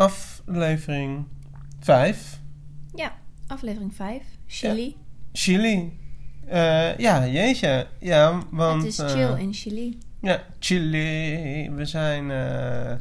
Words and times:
aflevering 0.00 1.26
5. 1.80 2.40
Ja, 2.94 3.12
aflevering 3.46 3.94
5. 3.94 4.22
Chili. 4.46 4.96
Chili. 5.32 5.98
Eh, 6.46 6.98
ja, 6.98 7.26
jeetje. 7.26 7.86
Ja, 7.98 8.42
want... 8.50 8.82
het 8.82 8.92
is 8.92 8.98
eh, 8.98 9.08
chill 9.08 9.38
in 9.38 9.52
Chili. 9.52 9.98
Ja, 10.20 10.42
Chili. 10.58 11.70
We 11.70 11.84
zijn 11.84 12.30
uh, 12.30 12.96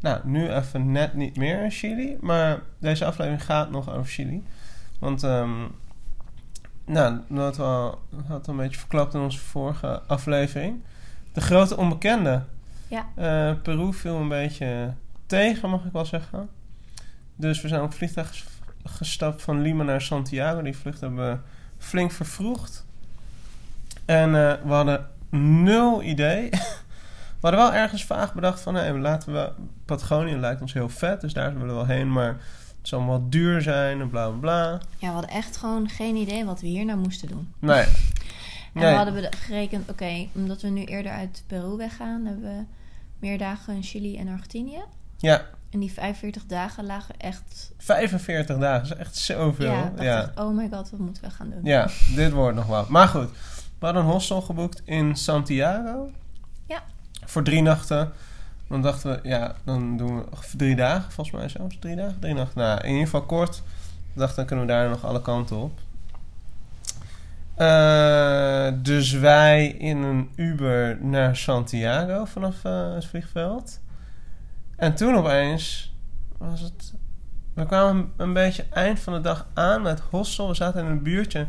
nou, 0.00 0.20
nu 0.24 0.52
even 0.52 0.92
net 0.92 1.14
niet 1.14 1.36
meer 1.36 1.62
in 1.62 1.70
Chili. 1.70 2.16
Maar 2.20 2.62
deze 2.78 3.04
aflevering 3.04 3.44
gaat 3.44 3.70
nog 3.70 3.90
over 3.90 4.10
Chili. 4.10 4.42
Want, 4.98 5.22
um, 5.22 5.74
nou, 6.84 7.20
dat 7.28 7.56
we 7.56 7.62
al, 7.62 7.98
had 8.26 8.46
een 8.46 8.56
beetje 8.56 8.78
verklapt 8.78 9.14
in 9.14 9.20
onze 9.20 9.38
vorige 9.38 10.02
aflevering. 10.06 10.82
De 11.32 11.40
grote 11.40 11.76
onbekende. 11.76 12.42
Ja. 12.88 13.06
Peru 13.62 13.92
viel 13.92 14.16
een 14.16 14.28
beetje 14.28 14.94
tegen, 15.28 15.70
mag 15.70 15.84
ik 15.84 15.92
wel 15.92 16.04
zeggen. 16.04 16.48
Dus 17.36 17.60
we 17.60 17.68
zijn 17.68 17.82
op 17.82 17.94
vliegtuig 17.94 18.46
gestapt 18.84 19.42
van 19.42 19.60
Lima 19.60 19.82
naar 19.84 20.00
Santiago. 20.00 20.62
Die 20.62 20.76
vlucht 20.76 21.00
hebben 21.00 21.30
we 21.30 21.38
flink 21.78 22.12
vervroegd. 22.12 22.86
En 24.04 24.28
uh, 24.28 24.52
we 24.64 24.72
hadden 24.72 25.06
nul 25.62 26.02
idee. 26.02 26.50
we 27.40 27.40
hadden 27.40 27.60
wel 27.60 27.72
ergens 27.72 28.04
vaag 28.04 28.34
bedacht 28.34 28.60
van... 28.60 28.74
Hey, 28.74 28.98
laten 28.98 29.32
we... 29.32 29.52
Patagonië 29.84 30.36
lijkt 30.36 30.60
ons 30.60 30.72
heel 30.72 30.88
vet, 30.88 31.20
dus 31.20 31.32
daar 31.32 31.52
willen 31.52 31.68
we 31.68 31.74
wel 31.74 31.86
heen. 31.86 32.12
Maar 32.12 32.28
het 32.78 32.88
zal 32.88 33.06
wel 33.06 33.26
duur 33.28 33.62
zijn 33.62 34.00
en 34.00 34.10
bla 34.10 34.28
bla 34.28 34.38
bla. 34.38 34.70
Ja, 34.70 34.80
we 34.98 35.06
hadden 35.06 35.30
echt 35.30 35.56
gewoon 35.56 35.88
geen 35.88 36.16
idee 36.16 36.44
wat 36.44 36.60
we 36.60 36.66
hier 36.66 36.84
nou 36.84 36.98
moesten 36.98 37.28
doen. 37.28 37.52
Nee. 37.58 37.84
En 38.74 38.84
Nee. 38.84 38.90
we 38.90 38.96
hadden 38.96 39.32
gerekend, 39.32 39.90
oké, 39.90 40.28
omdat 40.34 40.62
we 40.62 40.68
nu 40.68 40.84
eerder 40.84 41.12
uit 41.12 41.44
Peru 41.46 41.76
weggaan... 41.76 42.24
hebben 42.24 42.44
we 42.44 42.64
meer 43.18 43.38
dagen 43.38 43.74
in 43.74 43.82
Chili 43.82 44.16
en 44.16 44.28
Argentinië. 44.28 44.82
Ja, 45.18 45.42
En 45.70 45.80
die 45.80 45.92
45 45.92 46.46
dagen 46.46 46.86
lagen 46.86 47.14
echt... 47.18 47.72
45 47.78 48.58
dagen 48.58 48.84
is 48.84 48.94
echt 48.94 49.16
zoveel. 49.16 49.72
Ja, 49.72 49.82
dacht 49.82 50.02
ja. 50.02 50.32
oh 50.34 50.56
my 50.56 50.68
god, 50.72 50.90
wat 50.90 51.00
moeten 51.00 51.22
we 51.22 51.30
gaan 51.30 51.50
doen? 51.50 51.60
Ja, 51.62 51.88
dit 52.14 52.32
wordt 52.32 52.56
nog 52.56 52.66
wel. 52.66 52.86
Maar 52.88 53.08
goed, 53.08 53.30
we 53.78 53.84
hadden 53.84 54.02
een 54.02 54.10
hostel 54.10 54.40
geboekt 54.40 54.82
in 54.84 55.16
Santiago. 55.16 56.10
Ja. 56.66 56.82
Voor 57.24 57.42
drie 57.42 57.62
nachten. 57.62 58.12
Dan 58.68 58.82
dachten 58.82 59.10
we, 59.10 59.28
ja, 59.28 59.54
dan 59.64 59.96
doen 59.96 60.16
we 60.16 60.56
drie 60.56 60.76
dagen, 60.76 61.12
volgens 61.12 61.36
mij 61.36 61.48
zelfs. 61.48 61.76
Drie 61.78 61.96
dagen, 61.96 62.18
drie 62.20 62.34
nachten. 62.34 62.60
Nou, 62.60 62.80
in 62.80 62.88
ieder 62.88 63.04
geval 63.04 63.22
kort. 63.22 63.62
We 64.12 64.20
dachten, 64.20 64.36
dan 64.36 64.46
kunnen 64.46 64.66
we 64.66 64.72
daar 64.72 64.88
nog 64.88 65.04
alle 65.04 65.22
kanten 65.22 65.56
op. 65.56 65.78
Eh, 67.54 68.68
dus 68.82 69.12
wij 69.12 69.66
in 69.66 70.02
een 70.02 70.30
Uber 70.36 70.98
naar 71.00 71.36
Santiago 71.36 72.24
vanaf 72.24 72.64
eh, 72.64 72.94
het 72.94 73.04
vliegveld. 73.04 73.80
En 74.78 74.94
toen 74.94 75.14
opeens 75.14 75.94
was 76.38 76.60
het 76.60 76.94
we 77.54 77.66
kwamen 77.66 78.12
een 78.16 78.32
beetje 78.32 78.64
eind 78.70 79.00
van 79.00 79.12
de 79.12 79.20
dag 79.20 79.46
aan 79.54 79.82
met 79.82 80.00
hostel. 80.00 80.48
We 80.48 80.54
zaten 80.54 80.84
in 80.84 80.90
een 80.90 81.02
buurtje. 81.02 81.46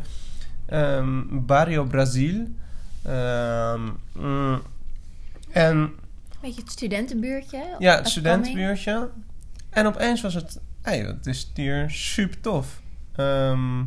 ehm, 0.66 1.22
Barrio 1.30 1.84
Brasil. 1.84 2.46
Ehm, 3.02 3.80
mm, 4.12 4.62
en 5.50 5.92
Beetje 6.40 6.60
het 6.60 6.70
studentenbuurtje. 6.70 7.76
ja, 7.78 7.96
het 7.96 8.08
studentenbuurtje. 8.08 9.10
En 9.70 9.86
opeens 9.86 10.20
was 10.20 10.34
het... 10.34 10.60
Hey, 10.82 10.98
het 10.98 11.26
is 11.26 11.50
hier 11.54 11.90
super 11.90 12.40
tof. 12.40 12.80
Ehm, 13.16 13.78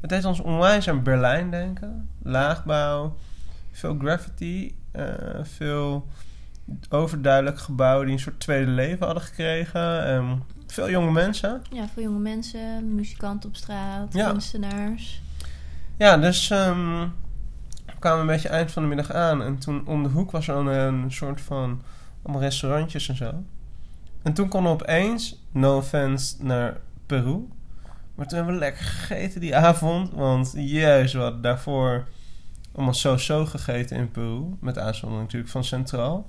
het 0.00 0.10
deed 0.10 0.24
ons 0.24 0.40
onwijs 0.40 0.88
aan 0.88 1.02
Berlijn 1.02 1.50
denken. 1.50 2.08
Laagbouw. 2.22 3.16
Veel 3.72 3.96
graffiti. 3.98 4.76
eh, 4.92 5.06
veel 5.42 6.08
overduidelijk 6.88 7.58
gebouwen 7.58 8.06
die 8.06 8.14
een 8.14 8.20
soort 8.20 8.40
tweede 8.40 8.70
leven 8.70 9.06
hadden 9.06 9.22
gekregen. 9.24 10.06
Ehm, 10.06 10.36
veel 10.66 10.90
jonge 10.90 11.12
mensen. 11.12 11.62
Ja, 11.70 11.88
voor 11.88 12.02
jonge 12.02 12.18
mensen, 12.18 12.94
muzikanten 12.94 13.48
op 13.48 13.56
straat, 13.56 14.12
Ja. 14.12 14.30
kunstenaars. 14.30 15.22
Ja, 15.96 16.16
dus 16.18 16.50
ehm, 16.50 17.08
we 17.86 17.92
kwamen 17.98 18.20
een 18.20 18.26
beetje 18.26 18.48
eind 18.48 18.72
van 18.72 18.82
de 18.82 18.88
middag 18.88 19.12
aan. 19.12 19.42
En 19.42 19.58
toen 19.58 19.86
om 19.86 20.02
de 20.02 20.08
hoek 20.08 20.30
was 20.30 20.48
er 20.48 20.56
een, 20.56 21.12
soort 21.12 21.40
van 21.40 21.82
allemaal 22.22 22.42
restaurantjes 22.42 23.08
en 23.08 23.16
zo. 23.16 23.32
En 24.22 24.32
toen 24.32 24.48
konden 24.48 24.76
we 24.76 24.82
opeens, 24.82 25.42
no 25.50 25.76
offense, 25.76 26.34
naar 26.44 26.76
Peru. 27.06 27.48
Maar 28.14 28.26
toen 28.26 28.36
hebben 28.36 28.54
we 28.54 28.60
lekker 28.60 28.84
gegeten 28.84 29.40
die 29.40 29.56
avond. 29.56 30.10
Want 30.12 30.52
jezus, 30.56 31.12
we 31.12 31.18
hadden 31.18 31.40
daarvoor 31.42 32.08
allemaal 32.74 32.94
so-so 32.94 33.46
gegeten 33.46 33.96
in 33.96 34.10
Peru. 34.10 34.42
Met 34.60 34.78
uitzondering 34.78 35.24
natuurlijk 35.24 35.52
van 35.52 35.64
Centraal. 35.64 36.26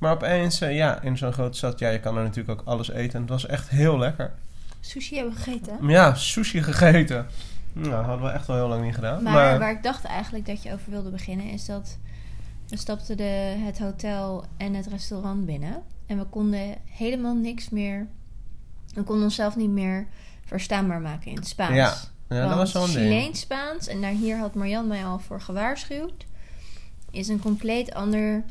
Maar 0.00 0.12
opeens, 0.12 0.60
eh, 0.60 0.76
ja, 0.76 1.02
in 1.02 1.18
zo'n 1.18 1.32
grote 1.32 1.56
stad, 1.56 1.78
ja, 1.78 1.88
je 1.88 2.00
kan 2.00 2.16
er 2.16 2.22
natuurlijk 2.22 2.60
ook 2.60 2.66
alles 2.66 2.90
eten. 2.90 3.14
En 3.14 3.20
het 3.20 3.30
was 3.30 3.46
echt 3.46 3.68
heel 3.68 3.98
lekker. 3.98 4.32
Sushi 4.80 5.16
hebben 5.16 5.34
we 5.34 5.40
gegeten. 5.40 5.88
Ja, 5.88 6.14
sushi 6.14 6.62
gegeten. 6.62 7.26
Nou, 7.72 8.04
hadden 8.04 8.26
we 8.26 8.32
echt 8.32 8.48
al 8.48 8.54
heel 8.54 8.68
lang 8.68 8.84
niet 8.84 8.94
gedaan. 8.94 9.22
Maar, 9.22 9.32
Maar, 9.32 9.58
waar 9.58 9.70
ik 9.70 9.82
dacht 9.82 10.04
eigenlijk 10.04 10.46
dat 10.46 10.62
je 10.62 10.72
over 10.72 10.90
wilde 10.90 11.10
beginnen, 11.10 11.46
is 11.46 11.66
dat 11.66 11.98
we 12.68 12.76
stapten 12.76 13.16
de, 13.16 13.56
het 13.64 13.78
hotel 13.78 14.44
en 14.56 14.74
het 14.74 14.86
restaurant 14.86 15.46
binnen. 15.46 15.82
En 16.06 16.18
we 16.18 16.24
konden 16.24 16.76
helemaal 16.84 17.34
niks 17.34 17.68
meer. 17.68 18.06
We 18.94 19.02
konden 19.02 19.24
onszelf 19.24 19.56
niet 19.56 19.70
meer 19.70 20.06
verstaanbaar 20.44 21.00
maken 21.00 21.30
in 21.30 21.36
het 21.36 21.46
Spaans. 21.46 21.74
Ja, 21.74 21.94
ja 22.28 22.48
dat 22.48 22.56
was 22.56 22.74
een 22.74 22.80
ding. 22.80 22.92
Chileens 22.92 23.40
Spaans, 23.40 23.86
en 23.86 24.00
daar 24.00 24.10
hier 24.10 24.38
had 24.38 24.54
Marian 24.54 24.86
mij 24.86 25.04
al 25.04 25.18
voor 25.18 25.40
gewaarschuwd, 25.40 26.26
is 27.10 27.28
een 27.28 27.40
compleet 27.40 27.94
ander, 27.94 28.44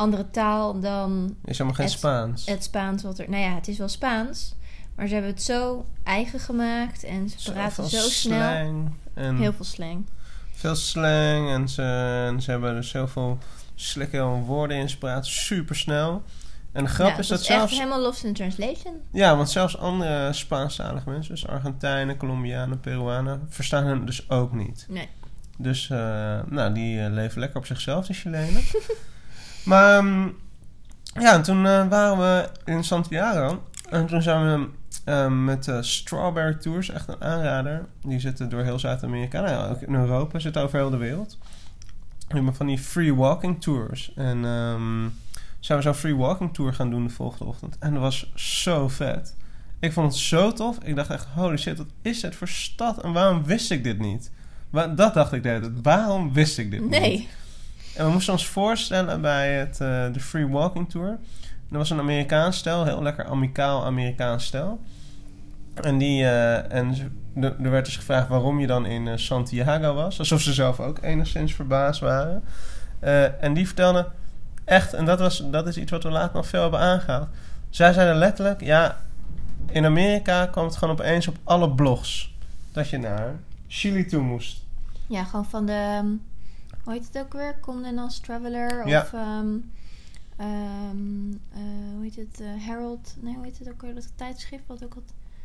andere 0.00 0.30
taal 0.30 0.80
dan 0.80 1.36
Is 1.44 1.52
helemaal 1.58 1.74
geen 1.74 1.86
Het- 1.86 1.94
Spaans. 1.94 2.46
het 2.46 2.64
Spaans 2.64 3.02
wat 3.02 3.18
er. 3.18 3.30
Nou 3.30 3.42
ja, 3.42 3.54
het 3.54 3.68
is 3.68 3.78
wel 3.78 3.88
Spaans, 3.88 4.54
maar 4.96 5.06
ze 5.06 5.12
hebben 5.12 5.32
het 5.32 5.42
zo 5.42 5.86
eigen 6.04 6.40
gemaakt 6.40 7.04
en 7.04 7.28
ze 7.36 7.52
praten 7.52 7.88
zo 7.88 8.00
snel. 8.08 8.40
En 9.14 9.36
Heel 9.36 9.52
veel 9.52 9.64
slang. 9.64 10.06
veel 10.52 10.74
slang. 10.74 11.50
En 11.50 11.68
ze, 11.68 11.82
en 12.26 12.42
ze 12.42 12.50
hebben 12.50 12.74
dus 12.74 12.88
zoveel 12.88 13.38
slikken 13.74 14.24
woorden 14.32 14.76
in. 14.76 14.88
Ze 14.88 14.98
praten 14.98 15.30
super 15.30 15.76
snel. 15.76 16.22
En 16.72 16.84
de 16.84 16.90
grap 16.90 17.08
ja, 17.08 17.18
is 17.18 17.26
dat 17.28 17.38
dat 17.38 17.40
is 17.40 17.46
echt 17.46 17.58
zelfs... 17.58 17.78
helemaal 17.78 18.00
lost 18.00 18.24
in 18.24 18.32
translation. 18.34 18.94
Ja, 19.12 19.36
want 19.36 19.50
zelfs 19.50 19.78
andere 19.78 20.32
Spaanstalige 20.32 21.10
mensen, 21.10 21.34
dus 21.34 21.46
Argentijnen, 21.46 22.16
Colombianen, 22.16 22.80
Peruanen, 22.80 23.46
verstaan 23.48 23.84
hem 23.86 24.06
dus 24.06 24.30
ook 24.30 24.52
niet. 24.52 24.86
Nee. 24.88 25.08
Dus, 25.58 25.90
eh, 25.90 25.98
nou, 26.46 26.72
die 26.72 27.00
eh, 27.04 27.12
leven 27.12 27.40
lekker 27.40 27.58
op 27.58 27.66
zichzelf, 27.66 28.06
die 28.06 28.14
Chilenen. 28.14 28.62
maar, 29.64 29.98
ehm, 29.98 30.22
ja, 31.20 31.34
en 31.34 31.42
toen 31.42 31.66
eh, 31.66 31.88
waren 31.88 32.18
we 32.18 32.48
in 32.64 32.84
Santiago. 32.84 33.62
En 33.90 34.06
toen 34.06 34.22
zijn 34.22 34.44
we 34.60 34.68
ehm, 35.04 35.44
met 35.44 35.70
Strawberry 35.80 36.54
Tours, 36.54 36.90
echt 36.90 37.08
een 37.08 37.22
aanrader. 37.22 37.86
Die 38.02 38.20
zitten 38.20 38.48
door 38.48 38.62
heel 38.62 38.78
Zuid-Amerika, 38.78 39.40
nou 39.40 39.52
ja, 39.52 39.66
ook 39.68 39.80
in 39.80 39.94
Europa, 39.94 40.38
zitten 40.38 40.62
over 40.62 40.78
heel 40.78 40.90
de 40.90 40.96
wereld. 40.96 41.38
Die 42.18 42.36
hebben 42.36 42.54
van 42.54 42.66
die 42.66 42.78
free 42.78 43.14
walking 43.14 43.60
tours. 43.62 44.12
En 44.14 44.44
ehm 44.44 45.08
zijn 45.60 45.78
we 45.78 45.84
zo'n 45.84 45.94
free 45.94 46.16
walking 46.16 46.54
tour 46.54 46.74
gaan 46.74 46.90
doen 46.90 47.04
de 47.06 47.12
volgende 47.12 47.44
ochtend. 47.44 47.76
En 47.78 47.92
dat 47.92 48.02
was 48.02 48.32
zo 48.34 48.88
vet. 48.88 49.34
Ik 49.80 49.92
vond 49.92 50.06
het 50.12 50.16
zo 50.22 50.52
tof. 50.52 50.78
Ik 50.82 50.96
dacht 50.96 51.10
echt, 51.10 51.26
holy 51.34 51.56
shit, 51.56 51.78
wat 51.78 51.86
is 52.02 52.22
het 52.22 52.34
voor 52.36 52.48
stad? 52.48 53.02
En 53.02 53.12
waarom 53.12 53.44
wist 53.44 53.70
ik 53.70 53.84
dit 53.84 53.98
niet? 53.98 54.30
Wa- 54.70 54.86
Dat 54.86 55.14
dacht 55.14 55.32
ik 55.32 55.42
de 55.42 55.48
hele 55.48 55.60
tijd. 55.60 55.72
Waarom 55.82 56.32
wist 56.32 56.58
ik 56.58 56.70
dit 56.70 56.80
niet? 56.80 56.90
Nee. 56.90 57.28
En 57.96 58.06
we 58.06 58.12
moesten 58.12 58.32
ons 58.32 58.46
voorstellen 58.46 59.20
bij 59.20 59.54
het, 59.54 59.80
eh, 59.80 60.12
de 60.12 60.20
Free 60.20 60.48
Walking 60.48 60.90
Tour. 60.90 61.18
Dat 61.68 61.78
was 61.78 61.90
een 61.90 61.98
Amerikaans 61.98 62.56
stel, 62.56 62.84
heel 62.84 63.02
lekker 63.02 63.24
amicaal 63.24 63.84
Amerikaans 63.84 64.44
stel. 64.44 64.80
En, 65.74 65.98
die, 65.98 66.24
eh, 66.24 66.72
en 66.72 66.94
er 67.42 67.70
werd 67.70 67.84
dus 67.84 67.96
gevraagd 67.96 68.28
waarom 68.28 68.60
je 68.60 68.66
dan 68.66 68.86
in 68.86 69.08
eh, 69.08 69.16
Santiago 69.16 69.94
was. 69.94 70.18
Alsof 70.18 70.40
ze 70.40 70.52
zelf 70.52 70.80
ook 70.80 70.98
enigszins 71.02 71.54
verbaasd 71.54 72.00
waren. 72.00 72.42
En 73.40 73.54
die 73.54 73.66
vertelden 73.66 74.06
echt, 74.64 74.94
en 74.94 75.04
dat, 75.04 75.18
was, 75.18 75.50
dat 75.50 75.66
is 75.66 75.76
iets 75.76 75.90
wat 75.90 76.02
we 76.02 76.10
later 76.10 76.36
nog 76.36 76.46
veel 76.46 76.62
hebben 76.62 76.80
aangehaald. 76.80 77.28
Zij 77.70 77.92
zeiden 77.92 78.16
letterlijk, 78.16 78.60
ja, 78.60 78.98
in 79.70 79.84
Amerika 79.84 80.46
kwam 80.46 80.64
het 80.64 80.76
gewoon 80.76 80.94
opeens 80.94 81.28
op 81.28 81.36
alle 81.44 81.70
blogs. 81.70 82.34
Dat 82.72 82.88
je 82.88 82.98
naar 82.98 83.34
Chili 83.68 84.06
toe 84.06 84.22
moest. 84.22 84.64
Ja, 85.06 85.24
gewoon 85.24 85.44
van 85.44 85.66
de. 85.66 85.72
ehm, 85.72 86.06
Hoe 86.84 86.92
heet 86.92 87.06
het 87.12 87.18
ook 87.24 87.32
weer? 87.32 87.60
Condé 87.60 87.90
Nast 87.90 88.24
Traveler. 88.24 88.88
Ja. 88.88 89.00
Of. 89.00 89.12
eh, 89.12 89.38
hoe 91.94 92.02
heet 92.02 92.16
het? 92.16 92.40
eh, 92.40 92.46
Herald. 92.66 93.14
Nee, 93.20 93.34
hoe 93.34 93.44
heet 93.44 93.58
het 93.58 93.68
ook 93.70 93.82
weer? 93.82 93.94
Dat 93.94 94.12
tijdschrift 94.16 94.62
wat 94.66 94.84
ook 94.84 94.94
al. 94.94 95.02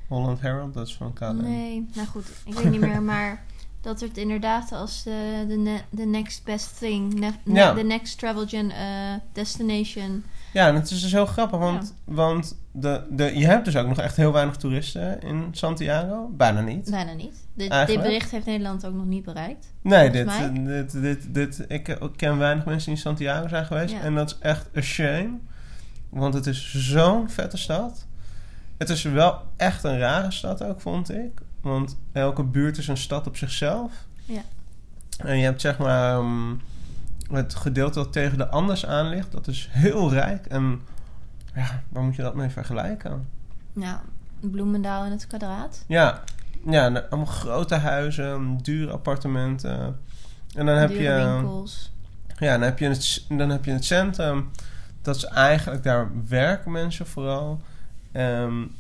Holland 0.08 0.42
Herald, 0.42 0.74
dat 0.74 0.88
is 0.88 0.96
van 0.96 1.14
KLM. 1.14 1.42
Nee, 1.42 1.88
nou 1.96 2.08
goed, 2.08 2.26
ik 2.46 2.54
weet 2.54 2.72
niet 2.72 2.80
meer. 2.80 3.02
Maar 3.02 3.44
dat 3.82 4.00
het 4.00 4.18
inderdaad 4.18 4.72
als 4.72 5.04
de, 5.04 5.46
de, 5.48 5.56
ne- 5.56 5.84
de 5.90 6.06
next 6.06 6.44
best 6.44 6.78
thing. 6.78 7.14
Ne, 7.14 7.32
ne- 7.44 7.54
Ja. 7.60 7.74
De 7.74 7.84
next 7.84 8.18
travel 8.18 8.48
gen, 8.48 8.72
eh, 8.72 9.14
destination. 9.34 10.24
Ja, 10.56 10.68
en 10.68 10.76
het 10.76 10.92
is 10.92 11.02
dus 11.02 11.12
heel 11.12 11.26
grappig, 11.26 11.60
want, 11.60 11.96
want 12.04 12.58
de, 12.72 13.04
de, 13.10 13.38
je 13.38 13.46
hebt 13.46 13.66
dus 13.66 13.76
ook 13.76 13.88
nog 13.88 14.00
echt 14.00 14.16
heel 14.16 14.32
weinig 14.32 14.56
toeristen 14.56 15.22
in 15.22 15.48
Santiago. 15.52 16.30
Bijna 16.32 16.62
niet. 16.62 16.90
Bijna 16.90 17.14
niet. 17.14 17.48
Dit, 17.54 17.88
dit 17.88 18.02
bericht 18.02 18.32
heeft 18.32 18.46
Nederland 18.46 18.86
ook 18.86 18.94
nog 18.94 19.06
niet 19.06 19.24
bereikt. 19.24 19.74
Nee, 19.82 20.10
dit, 20.10 20.30
dit, 20.66 21.02
dit, 21.02 21.34
dit, 21.34 21.66
ik 21.68 21.98
ken 22.16 22.38
weinig 22.38 22.66
mensen 22.66 22.86
die 22.86 22.96
in 22.96 23.02
Santiago 23.02 23.48
zijn 23.48 23.66
geweest. 23.66 23.94
Ja. 23.94 24.00
En 24.00 24.16
dat 24.16 24.30
is 24.30 24.38
echt 24.40 24.70
a 24.78 24.82
shame. 24.82 25.30
Want 26.10 26.34
het 26.34 26.46
is 26.46 26.74
zo'n 26.74 27.30
vette 27.30 27.58
stad. 27.58 28.06
Het 28.78 28.90
is 28.90 29.04
wel 29.04 29.42
echt 29.58 29.84
een 29.84 29.98
rare 29.98 30.32
stad 30.32 30.64
ook, 30.64 30.82
vond 30.82 31.12
ik. 31.12 31.42
Want 31.62 31.98
elke 32.12 32.44
buurt 32.44 32.78
is 32.78 32.88
een 32.88 32.98
stad 32.98 33.28
op 33.28 33.38
zichzelf. 33.38 33.92
Ja. 34.26 34.42
En 35.18 35.38
je 35.38 35.44
hebt 35.44 35.62
zeg 35.62 35.78
maar 35.78 36.18
ehm, 36.18 36.54
het 37.32 37.56
gedeelte 37.56 38.00
dat 38.00 38.14
tegen 38.14 38.38
de 38.38 38.48
Anders 38.48 38.86
aan 38.86 39.10
ligt. 39.10 39.32
Dat 39.32 39.48
is 39.48 39.70
heel 39.72 40.12
rijk. 40.12 40.46
En 40.46 40.82
ja, 41.56 41.82
waar 41.90 42.04
moet 42.04 42.16
je 42.16 42.22
dat 42.22 42.36
mee 42.36 42.50
vergelijken? 42.50 43.28
Nou, 43.74 43.98
Bloemendaal 44.40 45.06
in 45.06 45.12
het 45.12 45.28
kwadraat. 45.28 45.84
Ja, 45.88 46.22
ja 46.66 46.86
allemaal 47.10 47.26
grote 47.34 47.76
huizen, 47.76 48.58
dure 48.58 48.92
appartementen. 48.92 50.00
En 50.56 50.66
dan 50.66 50.76
heb 50.76 50.90
Dure 50.90 51.04
je... 51.04 51.34
winkels. 51.34 51.92
Ja, 52.38 52.52
dan 52.52 52.62
heb 52.62 52.80
je 52.80 52.88
het, 52.88 53.26
dan 53.30 53.50
heb 53.50 53.66
je 53.66 53.72
het 53.72 53.86
centrum. 53.86 54.50
Dat 55.02 55.16
is 55.16 55.26
eigenlijk, 55.26 55.84
daar 55.84 56.10
werken 56.28 56.72
mensen 56.72 57.08
vooral. 57.08 57.62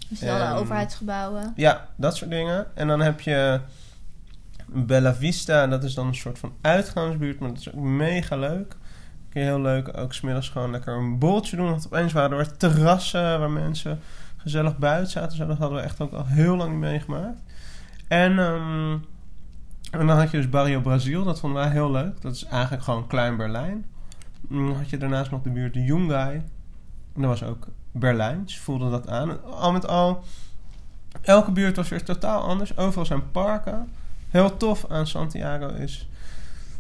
Dezelfde 0.09 0.45
en- 0.45 0.53
overheidsgebouwen. 0.53 1.53
Ja, 1.56 1.88
dat 1.95 2.15
soort 2.18 2.30
dingen. 2.30 2.65
En 2.74 2.88
dan 2.88 3.01
heb 3.01 3.19
je 3.21 3.59
Bella 4.65 5.13
Vista. 5.13 5.67
Dat 5.67 5.83
is 5.83 5.94
dan 5.94 6.07
een 6.07 6.15
soort 6.15 6.39
van 6.39 6.53
uitgaansbuurt. 6.62 7.39
Maar 7.39 7.50
dat 7.50 7.59
is 7.59 7.73
ook 7.73 7.83
mega 7.83 8.35
leuk. 8.38 8.75
Je 9.31 9.41
heel 9.41 9.62
leuk 9.62 9.97
ook 9.97 10.13
smiddags 10.13 10.50
gewoon 10.50 10.71
lekker 10.71 10.94
een 10.94 11.19
bolletje 11.19 11.56
doen. 11.56 11.69
Want 11.69 11.85
opeens 11.85 12.13
waren 12.13 12.38
er 12.38 12.57
terrassen 12.57 13.39
waar 13.39 13.51
mensen 13.51 14.00
gezellig 14.38 14.77
buiten 14.77 15.12
zaten. 15.12 15.47
Dat 15.47 15.57
hadden 15.57 15.77
we 15.77 15.83
echt 15.83 16.01
ook 16.01 16.12
al 16.12 16.25
heel 16.25 16.56
lang 16.56 16.71
niet 16.71 16.79
meegemaakt. 16.79 17.39
En, 18.07 18.39
ehm, 18.39 18.91
en 19.91 20.07
dan 20.07 20.09
had 20.09 20.31
je 20.31 20.38
dus 20.38 20.50
Barrio 20.50 20.81
Brazil. 20.81 21.23
Dat 21.23 21.39
vonden 21.39 21.62
wij 21.62 21.71
heel 21.71 21.91
leuk. 21.91 22.21
Dat 22.21 22.35
is 22.35 22.45
eigenlijk 22.45 22.83
gewoon 22.83 23.07
Klein 23.07 23.38
Berlijn. 23.38 23.85
Dan 24.41 24.75
had 24.75 24.89
je 24.89 24.97
daarnaast 24.97 25.31
nog 25.31 25.41
de 25.41 25.50
buurt 25.50 25.73
de. 25.73 26.44
En 27.15 27.21
dat 27.21 27.25
was 27.39 27.44
ook 27.44 27.67
Berlijn. 27.91 28.50
Ze 28.50 28.62
voelden 28.62 28.91
dat 28.91 29.09
aan. 29.09 29.44
Al 29.44 29.71
met 29.71 29.88
al, 29.88 30.23
elke 31.21 31.51
buurt 31.51 31.75
was 31.75 31.89
weer 31.89 32.03
totaal 32.03 32.41
anders. 32.41 32.77
Overal 32.77 33.06
zijn 33.06 33.31
parken. 33.31 33.89
Heel 34.35 34.57
tof 34.57 34.85
aan 34.89 35.07
Santiago 35.07 35.67
is... 35.67 36.09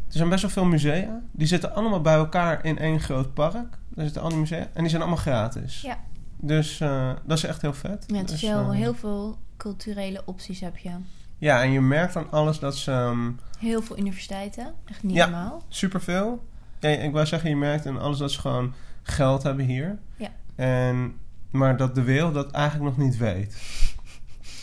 Er 0.07 0.21
zijn 0.21 0.29
best 0.29 0.41
wel 0.41 0.51
veel 0.51 0.65
musea. 0.65 1.21
Die 1.31 1.47
zitten 1.47 1.75
allemaal 1.75 2.01
bij 2.01 2.13
elkaar 2.15 2.65
in 2.65 2.77
één 2.77 2.99
groot 2.99 3.33
park. 3.33 3.77
Daar 3.89 4.05
zitten 4.05 4.21
al 4.21 4.29
die 4.29 4.37
musea. 4.37 4.67
En 4.73 4.81
die 4.81 4.89
zijn 4.89 5.01
allemaal 5.01 5.19
gratis. 5.19 5.81
Ja. 5.81 5.97
Dus 6.37 6.79
eh, 6.79 7.11
dat 7.25 7.37
is 7.37 7.43
echt 7.43 7.61
heel 7.61 7.73
vet. 7.73 8.03
Ja, 8.07 8.23
Dus, 8.23 8.41
heel, 8.41 8.59
eh, 8.59 8.69
heel 8.71 8.93
veel 8.93 9.37
culturele 9.57 10.21
opties 10.25 10.59
heb 10.59 10.77
je. 10.77 10.89
Ja, 11.37 11.61
en 11.63 11.71
je 11.71 11.81
merkt 11.81 12.15
aan 12.15 12.31
alles 12.31 12.59
dat 12.59 12.75
ze... 12.77 12.91
ehm, 12.91 13.31
Heel 13.59 13.81
veel 13.81 13.97
universiteiten. 13.97 14.73
Echt 14.85 15.03
niet 15.03 15.15
Ja. 15.15 15.25
normaal. 15.25 15.63
superveel. 15.67 16.43
Ja, 16.79 16.89
ik 16.89 17.11
wou 17.11 17.25
zeggen, 17.25 17.49
je 17.49 17.55
merkt 17.55 17.85
aan 17.85 17.99
alles 17.99 18.17
dat 18.17 18.31
ze 18.31 18.39
gewoon 18.39 18.73
geld 19.03 19.43
hebben 19.43 19.65
hier. 19.65 19.97
Ja. 20.15 20.29
En, 20.55 21.15
maar 21.51 21.77
dat 21.77 21.95
de 21.95 22.03
wereld 22.03 22.33
dat 22.33 22.51
eigenlijk 22.51 22.97
nog 22.97 23.05
niet 23.07 23.17
weet. 23.17 23.57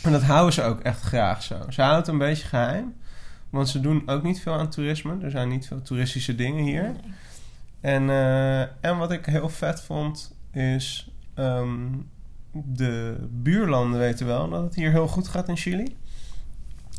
En 0.03 0.11
dat 0.11 0.21
houden 0.21 0.53
ze 0.53 0.61
ook 0.63 0.79
echt 0.79 1.01
graag 1.01 1.43
zo. 1.43 1.59
Ze 1.69 1.81
houden 1.81 2.01
het 2.01 2.11
een 2.11 2.17
beetje 2.17 2.47
geheim. 2.47 2.95
Want 3.49 3.69
ze 3.69 3.79
doen 3.79 4.03
ook 4.05 4.23
niet 4.23 4.41
veel 4.41 4.53
aan 4.53 4.69
toerisme. 4.69 5.17
Er 5.21 5.31
zijn 5.31 5.49
niet 5.49 5.67
veel 5.67 5.81
toeristische 5.81 6.35
dingen 6.35 6.63
hier. 6.63 6.81
Nee. 6.81 7.13
En, 7.81 8.09
eh, 8.09 8.61
en 8.61 8.97
wat 8.97 9.11
ik 9.11 9.25
heel 9.25 9.49
vet 9.49 9.81
vond 9.81 10.35
is... 10.51 11.11
ehm, 11.33 11.87
de 12.51 13.27
buurlanden 13.29 13.99
weten 13.99 14.25
wel 14.25 14.49
dat 14.49 14.63
het 14.63 14.75
hier 14.75 14.91
heel 14.91 15.07
goed 15.07 15.27
gaat 15.27 15.47
in 15.47 15.57
Chili. 15.57 15.95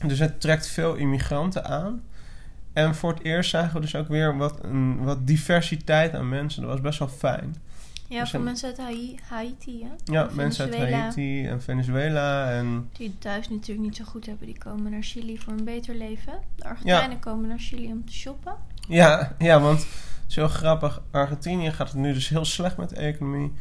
Dus 0.06 0.18
het 0.18 0.40
trekt 0.40 0.66
veel 0.66 0.94
immigranten 0.94 1.64
aan. 1.64 2.02
En 2.72 2.94
voor 2.94 3.12
het 3.12 3.22
eerst 3.22 3.50
zagen 3.50 3.74
we 3.74 3.80
dus 3.80 3.94
ook 3.94 4.08
weer 4.08 4.36
wat, 4.36 4.64
een, 4.64 5.04
wat 5.04 5.26
diversiteit 5.26 6.14
aan 6.14 6.28
mensen. 6.28 6.62
Dat 6.62 6.70
was 6.70 6.80
best 6.80 6.98
wel 6.98 7.08
fijn. 7.08 7.56
Ja, 8.14 8.26
voor 8.26 8.40
mensen 8.40 8.68
uit 8.68 8.76
Hai- 8.78 9.16
Haiti, 9.28 9.82
hè? 9.82 10.12
Ja, 10.12 10.28
En 10.28 10.34
mensen 10.36 10.64
uit 10.64 10.74
Venezuela. 10.74 11.02
Haiti 11.02 11.46
en 11.46 11.62
Venezuela. 11.62 12.50
En 12.50 12.88
Die 12.92 13.08
het 13.08 13.20
thuis 13.20 13.48
natuurlijk 13.48 13.86
niet 13.86 13.96
zo 13.96 14.04
goed 14.04 14.26
hebben, 14.26 14.46
die 14.46 14.58
komen 14.58 14.90
naar 14.90 15.02
Chili 15.02 15.38
voor 15.38 15.52
een 15.52 15.64
beter 15.64 15.94
leven. 15.94 16.32
De 16.56 16.64
Argentijnen 16.64 17.18
komen 17.18 17.48
naar 17.48 17.58
Chili 17.58 17.86
om 17.92 18.04
te 18.06 18.12
shoppen. 18.12 18.54
ja, 18.88 19.34
ja, 19.38 19.60
want 19.60 19.78
het 19.78 19.88
is 20.28 20.34
heel 20.34 20.48
grappig. 20.48 21.02
Argentinië 21.10 21.70
gaat 21.72 21.88
het 21.88 21.96
nu 21.96 22.12
dus 22.12 22.28
heel 22.28 22.44
slecht 22.44 22.76
met 22.76 22.88
de 22.88 22.96
economie. 22.96 23.52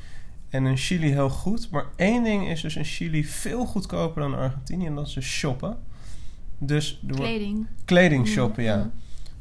En 0.49 0.65
in 0.65 0.77
Chili 0.77 1.07
heel 1.11 1.29
goed. 1.29 1.69
Maar 1.69 1.85
één 1.95 2.23
ding 2.23 2.49
is 2.49 2.61
dus 2.61 2.75
in 2.75 2.83
Chili 2.85 3.25
veel 3.25 3.65
goedkoper 3.65 4.21
dan 4.21 4.35
Argentinië. 4.35 4.85
En 4.85 4.95
dat 4.95 5.07
is 5.07 5.13
dus 5.13 5.25
shoppen. 5.25 5.77
Dus 6.57 7.01
Kleding. 7.07 7.67
kleding 7.85 8.27
shoppen, 8.27 8.63
ja. 8.63 8.77
Mhm. 8.77 8.87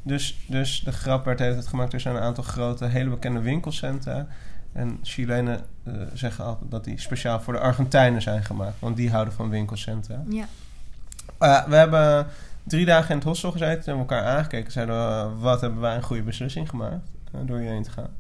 Dus, 0.03 0.37
dus 0.47 0.81
de 0.85 0.93
grap 0.93 1.25
werd 1.25 1.39
heeft 1.39 1.57
het 1.57 1.67
gemaakt. 1.67 1.93
Er 1.93 2.01
zijn 2.01 2.17
een 2.17 2.23
aantal 2.23 2.45
grote, 2.45 2.85
hele 2.87 3.11
bekende 3.11 3.41
winkelcentra. 3.41 4.27
En 4.73 4.99
Chilenen 5.03 5.61
eh, 5.85 5.93
zeggen 6.15 6.45
altijd 6.45 6.71
dat 6.71 6.85
die 6.85 7.01
speciaal 7.01 7.41
voor 7.41 7.53
de 7.53 7.59
Argentijnen 7.61 8.23
zijn 8.23 8.45
gemaakt. 8.45 8.79
Want 8.81 8.97
die 8.97 9.11
houden 9.11 9.35
van 9.35 9.49
winkelcentra. 9.49 10.23
Ja. 10.29 10.45
Uh, 11.41 11.67
we 11.67 11.75
hebben 11.77 12.27
drie 12.63 12.85
dagen 12.85 13.11
in 13.11 13.17
het 13.17 13.25
hostel 13.25 13.51
gezeten. 13.53 13.79
en 13.79 13.83
hebben 13.99 13.99
elkaar 14.17 14.25
aangekeken. 14.37 14.73
Zeiden 14.73 14.95
we, 14.95 15.39
wat 15.41 15.61
hebben 15.61 15.81
wij 15.81 15.97
een 15.97 16.03
goede 16.03 16.23
beslissing 16.23 16.69
gemaakt. 16.69 17.07
eh, 17.33 17.41
door 17.45 17.59
hierheen 17.59 17.83
te 17.83 17.91
gaan. 17.91 18.11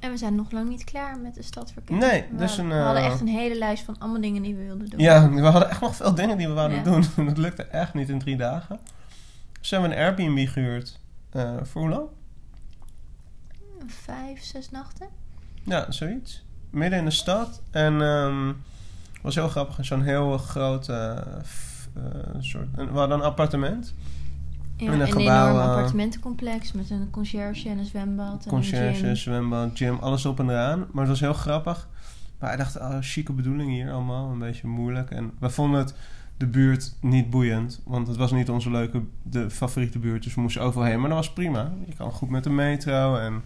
En 0.00 0.10
we 0.10 0.16
zijn 0.16 0.34
nog 0.34 0.50
lang 0.50 0.68
niet 0.68 0.84
klaar 0.84 1.18
met 1.18 1.34
de 1.34 1.42
stad 1.42 1.72
verkennen. 1.72 2.08
Nee, 2.08 2.24
we, 2.30 2.36
dus 2.36 2.58
een, 2.58 2.68
we 2.68 2.74
hadden 2.74 3.02
eh, 3.02 3.08
echt 3.08 3.20
een 3.20 3.28
hele 3.28 3.58
lijst 3.58 3.84
van 3.84 3.96
allemaal 3.98 4.20
dingen 4.20 4.42
die 4.42 4.54
we 4.54 4.64
wilden 4.64 4.90
doen. 4.90 5.00
Ja, 5.00 5.30
we 5.30 5.40
hadden 5.40 5.70
echt 5.70 5.80
nog 5.80 5.96
veel 5.96 6.14
dingen 6.14 6.36
die 6.38 6.48
we 6.48 6.52
wouden 6.52 6.76
Ja. 6.78 6.82
doen. 6.84 7.04
dat 7.26 7.38
lukte 7.38 7.62
echt 7.64 7.94
niet 7.94 8.08
in 8.08 8.18
drie 8.18 8.36
dagen. 8.36 8.78
Dus 9.60 9.70
hebben 9.70 9.90
we 9.90 9.96
een 9.96 10.02
Airbnb 10.02 10.48
gehuurd. 10.48 11.00
eh, 11.30 11.56
voor 11.62 11.80
hoe 11.80 11.90
lang? 11.90 12.06
Vijf, 13.86 14.42
zes 14.44 14.70
nachten. 14.70 15.06
Ja, 15.64 15.90
zoiets. 15.90 16.44
Midden 16.70 16.98
in 16.98 17.04
de 17.04 17.10
stad. 17.10 17.62
En 17.70 17.94
het 17.94 19.22
was 19.22 19.34
heel 19.34 19.48
grappig. 19.48 19.84
Zo'n 19.84 20.02
heel 20.02 20.38
groot 20.38 20.88
eh, 20.88 21.16
f- 21.44 21.88
eh, 21.94 22.02
soort... 22.40 22.66
We 22.74 22.82
hadden 22.98 23.18
een 23.18 23.24
appartement. 23.24 23.94
Ja, 24.76 24.86
In 24.86 24.92
een 24.92 25.00
een 25.00 25.06
gebouw, 25.12 25.48
enorm 25.50 25.60
eh, 25.64 25.68
appartementencomplex 25.74 26.72
met 26.72 26.90
een 26.90 27.10
conciërge 27.10 27.68
en 27.68 27.78
een 27.78 27.84
zwembad. 27.84 28.26
En 28.34 28.40
een 28.44 28.48
Conciërge, 28.48 28.94
gym. 29.04 29.16
zwembad, 29.16 29.70
gym, 29.74 29.98
alles 30.00 30.26
op 30.26 30.38
en 30.40 30.48
eraan. 30.50 30.78
Maar 30.78 31.00
het 31.02 31.08
was 31.08 31.20
heel 31.20 31.32
grappig. 31.34 31.88
Maar 32.38 32.48
hij 32.48 32.58
dacht, 32.58 32.78
oh, 32.78 32.96
chique 33.00 33.32
bedoeling 33.34 33.70
hier 33.70 33.92
allemaal. 33.92 34.30
Een 34.30 34.38
beetje 34.38 34.66
moeilijk. 34.66 35.10
En 35.10 35.30
we 35.38 35.50
vonden 35.50 35.80
het 35.80 35.94
de 36.36 36.46
buurt 36.46 36.94
niet 37.00 37.30
boeiend. 37.30 37.80
Want 37.84 38.06
het 38.08 38.16
was 38.16 38.32
niet 38.32 38.50
onze 38.50 38.70
leuke, 38.70 39.02
de 39.22 39.50
favoriete 39.50 39.98
buurt. 39.98 40.22
Dus 40.22 40.34
we 40.34 40.40
moesten 40.40 40.62
overal 40.62 40.86
heen. 40.86 41.00
Maar 41.00 41.08
dat 41.08 41.18
was 41.18 41.32
prima. 41.32 41.72
Je 41.86 41.94
kan 41.94 42.10
goed 42.12 42.28
met 42.30 42.44
de 42.44 42.50
metro. 42.50 43.16
En 43.16 43.42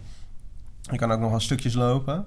je 0.90 0.96
kan 0.96 1.12
ook 1.12 1.20
nog 1.20 1.30
wel 1.30 1.40
stukjes 1.40 1.74
lopen. 1.74 2.26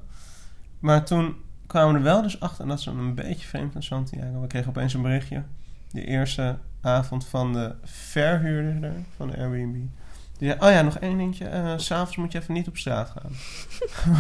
Maar 0.80 1.06
toen 1.06 1.36
kwamen 1.68 1.92
we 1.92 1.98
er 1.98 2.04
wel 2.04 2.22
dus 2.22 2.40
achter. 2.40 2.62
En 2.62 2.68
dat 2.68 2.80
is 2.80 2.86
een 2.86 3.16
beetje 3.16 3.48
vreemd 3.48 3.76
in 3.76 3.84
Santiago. 3.84 4.42
We 4.42 4.48
kregen 4.48 4.70
opeens 4.70 4.94
een 4.94 5.02
berichtje. 5.02 5.44
De 5.92 6.06
eerste 6.06 6.58
avond 6.82 7.26
van 7.28 7.54
de 7.54 7.76
verhuurder 7.84 8.84
er, 8.84 8.94
van 9.16 9.28
de 9.30 9.38
Airbnb. 9.38 9.74
Die 10.38 10.48
zei, 10.50 10.60
oh 10.60 10.70
ja, 10.70 10.82
nog 10.82 10.98
één 10.98 11.18
dingetje. 11.18 11.46
eh, 11.46 11.74
S 11.78 11.86
S'avonds 11.86 12.16
moet 12.18 12.32
je 12.32 12.40
even 12.40 12.54
niet 12.54 12.68
op 12.68 12.78
straat 12.78 13.10
gaan. 13.10 13.32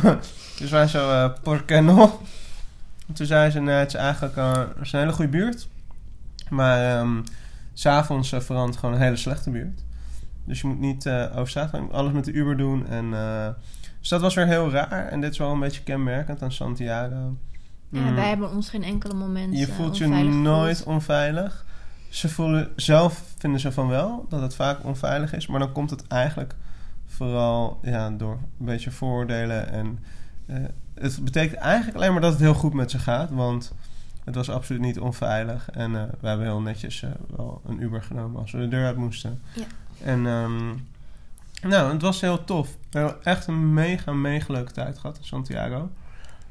dus 0.59 0.69
wij 0.69 0.87
zo, 0.87 1.11
eh 1.11 1.33
por 1.43 1.63
no? 1.67 2.19
En 3.07 3.13
Toen 3.13 3.25
zei 3.25 3.51
ze, 3.51 3.59
nee, 3.59 3.75
het 3.75 3.87
is 3.87 3.99
eigenlijk 3.99 4.35
eh, 4.37 4.53
het 4.53 4.81
is 4.81 4.91
een 4.91 4.99
hele 4.99 5.11
goede 5.11 5.31
buurt. 5.31 5.67
Maar 6.49 7.05
s 7.73 7.81
s'avonds 7.81 8.31
uh, 8.31 8.39
verandert 8.39 8.77
gewoon 8.77 8.95
een 8.95 9.01
hele 9.01 9.15
slechte 9.15 9.49
buurt. 9.49 9.83
Dus 10.45 10.61
je 10.61 10.67
moet 10.67 10.79
niet 10.79 11.05
eh 11.05 11.25
over 11.31 11.49
straat 11.49 11.69
gaan. 11.69 11.91
Alles 11.91 12.13
met 12.13 12.25
de 12.25 12.31
Uber 12.31 12.57
doen. 12.57 12.87
En, 12.87 13.13
eh, 13.13 13.47
dus 13.99 14.09
dat 14.09 14.21
was 14.21 14.33
weer 14.33 14.47
heel 14.47 14.69
raar. 14.71 15.07
En 15.07 15.21
dit 15.21 15.31
is 15.31 15.37
wel 15.37 15.51
een 15.51 15.59
beetje 15.59 15.83
kenmerkend 15.83 16.41
aan 16.41 16.51
Santiago. 16.51 17.35
Ja, 17.89 17.99
Mm. 18.01 18.15
wij 18.15 18.27
hebben 18.29 18.51
ons 18.51 18.69
geen 18.69 18.83
enkele 18.83 19.13
moment 19.13 19.57
Je 19.57 19.65
eh, 19.65 19.73
voelt 19.73 19.97
je 19.97 20.07
nooit 20.07 20.83
onveilig. 20.83 21.65
Ze 22.09 22.29
voelen 22.29 22.71
zelf 22.75 23.23
vinden 23.37 23.59
ze 23.59 23.71
van 23.71 23.87
wel 23.87 24.25
dat 24.29 24.41
het 24.41 24.55
vaak 24.55 24.83
onveilig 24.83 25.33
is, 25.33 25.47
maar 25.47 25.59
dan 25.59 25.71
komt 25.71 25.89
het 25.89 26.07
eigenlijk 26.07 26.55
vooral 27.07 27.79
ja, 27.81 28.09
door 28.09 28.31
een 28.59 28.65
beetje 28.65 28.91
vooroordelen 28.91 29.69
en 29.71 29.99
eh, 30.45 30.57
het 30.93 31.23
betekent 31.23 31.59
eigenlijk 31.59 31.97
alleen 31.97 32.11
maar 32.11 32.21
dat 32.21 32.31
het 32.31 32.41
heel 32.41 32.53
goed 32.53 32.73
met 32.73 32.91
ze 32.91 32.99
gaat, 32.99 33.29
want 33.29 33.73
het 34.23 34.35
was 34.35 34.49
absoluut 34.49 34.81
niet 34.81 34.99
onveilig 34.99 35.69
en 35.71 35.95
eh, 35.95 36.03
we 36.19 36.27
hebben 36.27 36.45
heel 36.45 36.61
netjes 36.61 37.03
wel 37.35 37.61
een 37.65 37.81
Uber 37.81 38.03
genomen 38.03 38.41
als 38.41 38.51
we 38.51 38.57
de 38.57 38.67
deur 38.67 38.85
uit 38.85 38.97
moesten. 38.97 39.41
Ja. 39.53 39.63
En 40.03 40.27
ehm, 40.27 40.73
nou, 41.61 41.93
het 41.93 42.01
was 42.01 42.21
heel 42.21 42.43
tof. 42.43 42.77
We 42.89 42.97
hebben 42.97 43.23
echt 43.23 43.47
een 43.47 43.73
mega, 43.73 44.11
mega 44.11 44.53
leuke 44.53 44.71
tijd 44.71 44.97
gehad 44.97 45.17
in 45.17 45.23
Santiago. 45.23 45.89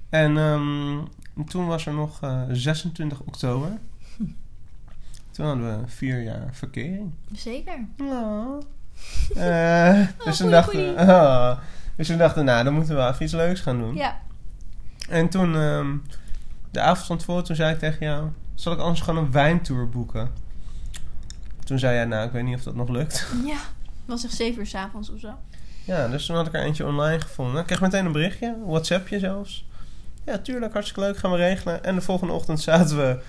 En 0.08 0.36
ehm, 0.36 0.98
toen 1.46 1.66
was 1.66 1.86
er 1.86 1.94
nog 1.94 2.20
eh, 2.20 2.42
26 2.50 3.20
oktober. 3.20 3.68
Toen 5.30 5.46
hadden 5.46 5.80
we 5.80 5.88
vier 5.88 6.22
jaar 6.22 6.48
verkering. 6.52 7.12
Zeker. 7.32 7.86
Oh. 8.00 8.62
Eh, 9.36 10.06
dus, 10.24 10.36
toen 10.36 10.50
dachten, 10.50 10.98
oh. 10.98 11.58
dus 11.96 12.06
toen 12.06 12.18
dachten 12.18 12.44
we, 12.44 12.50
nou, 12.50 12.64
dan 12.64 12.74
moeten 12.74 12.96
we 12.96 13.06
even 13.06 13.22
iets 13.22 13.32
leuks 13.32 13.60
gaan 13.60 13.78
doen. 13.78 13.94
Ja. 13.94 14.20
En 15.08 15.28
toen, 15.28 15.54
ehm, 15.54 15.96
de 16.70 16.80
avond 16.80 17.06
van 17.06 17.18
tevoren, 17.18 17.44
toen 17.44 17.56
zei 17.56 17.72
ik 17.72 17.78
tegen 17.78 18.06
jou... 18.06 18.28
Zal 18.54 18.72
ik 18.72 18.78
anders 18.78 19.00
gewoon 19.00 19.24
een 19.24 19.30
wijntour 19.30 19.88
boeken? 19.88 20.30
Toen 21.64 21.78
zei 21.78 21.94
jij, 21.94 22.04
nou, 22.04 22.26
ik 22.26 22.32
weet 22.32 22.44
niet 22.44 22.56
of 22.56 22.62
dat 22.62 22.74
nog 22.74 22.88
lukt. 22.88 23.26
Ja. 23.44 23.58
Het 24.08 24.16
was 24.16 24.24
echt 24.24 24.34
zeven 24.40 24.60
uur 24.60 24.66
s'avonds 24.66 25.10
of 25.10 25.20
zo. 25.20 25.34
Ja, 25.84 26.08
dus 26.08 26.26
toen 26.26 26.36
had 26.36 26.46
ik 26.46 26.54
er 26.54 26.62
eentje 26.62 26.86
online 26.86 27.20
gevonden. 27.20 27.60
Ik 27.60 27.66
kreeg 27.66 27.80
meteen 27.80 28.06
een 28.06 28.12
berichtje, 28.12 28.56
WhatsAppje 28.66 29.18
zelfs. 29.18 29.66
Ja, 30.24 30.38
tuurlijk, 30.38 30.72
hartstikke 30.72 31.00
leuk, 31.08 31.16
gaan 31.16 31.30
we 31.30 31.36
regelen. 31.36 31.84
En 31.84 31.94
de 31.94 32.00
volgende 32.00 32.32
ochtend 32.32 32.60
zaten 32.60 32.96
we 32.96 33.20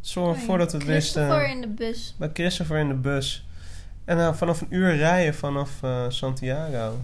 Zo, 0.00 0.24
Oh 0.28 0.36
voordat 0.36 0.72
we 0.72 0.78
het 0.78 0.86
Christopher 0.86 1.38
wisten. 1.38 1.54
in 1.54 1.60
de 1.60 1.68
bus. 1.68 2.14
Bij 2.18 2.30
Christopher 2.32 2.78
in 2.78 2.88
de 2.88 2.94
bus. 2.94 3.46
En 4.04 4.16
dan 4.16 4.36
vanaf 4.36 4.60
een 4.60 4.66
uur 4.74 4.96
rijden 4.96 5.34
vanaf 5.34 5.82
eh, 5.82 6.04
Santiago 6.08 6.98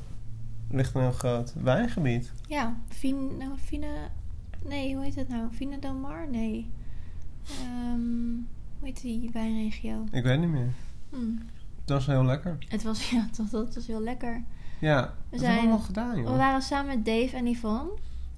ligt 0.71 0.95
een 0.95 1.01
heel 1.01 1.13
groot 1.13 1.53
wijngebied. 1.63 2.33
Ja, 2.49 2.77
Vina, 2.89 3.33
nou, 3.39 3.53
Vina... 3.65 3.87
Nee, 4.65 4.95
hoe 4.95 5.05
heet 5.05 5.15
het 5.15 5.29
nou? 5.29 5.49
Vina 5.51 5.77
del 5.77 5.95
Mar? 5.95 6.29
Nee. 6.31 6.71
Ehm, 7.49 8.33
hoe 8.79 8.89
heet 8.89 9.01
die 9.01 9.31
wijnregio? 9.33 10.05
Ik 10.13 10.23
weet 10.23 10.39
niet 10.41 10.49
meer. 10.49 10.73
Hm. 11.11 11.17
Dat 11.85 11.97
was 11.97 12.07
heel 12.07 12.25
lekker. 12.25 12.59
Het 12.69 12.83
was, 12.83 13.09
ja, 13.11 13.27
dat, 13.37 13.51
dat 13.51 13.75
was 13.75 13.87
heel 13.87 14.01
lekker. 14.03 14.43
Ja, 14.79 15.01
We 15.03 15.09
dat 15.31 15.41
zijn- 15.41 15.53
hebben 15.53 15.71
we 15.71 15.77
al 15.77 15.85
gedaan, 15.85 16.15
We 16.15 16.21
joh. 16.21 16.37
waren 16.37 16.63
samen 16.63 16.87
met 16.97 17.05
Dave 17.05 17.37
en 17.37 17.47
Yvonne. 17.47 17.91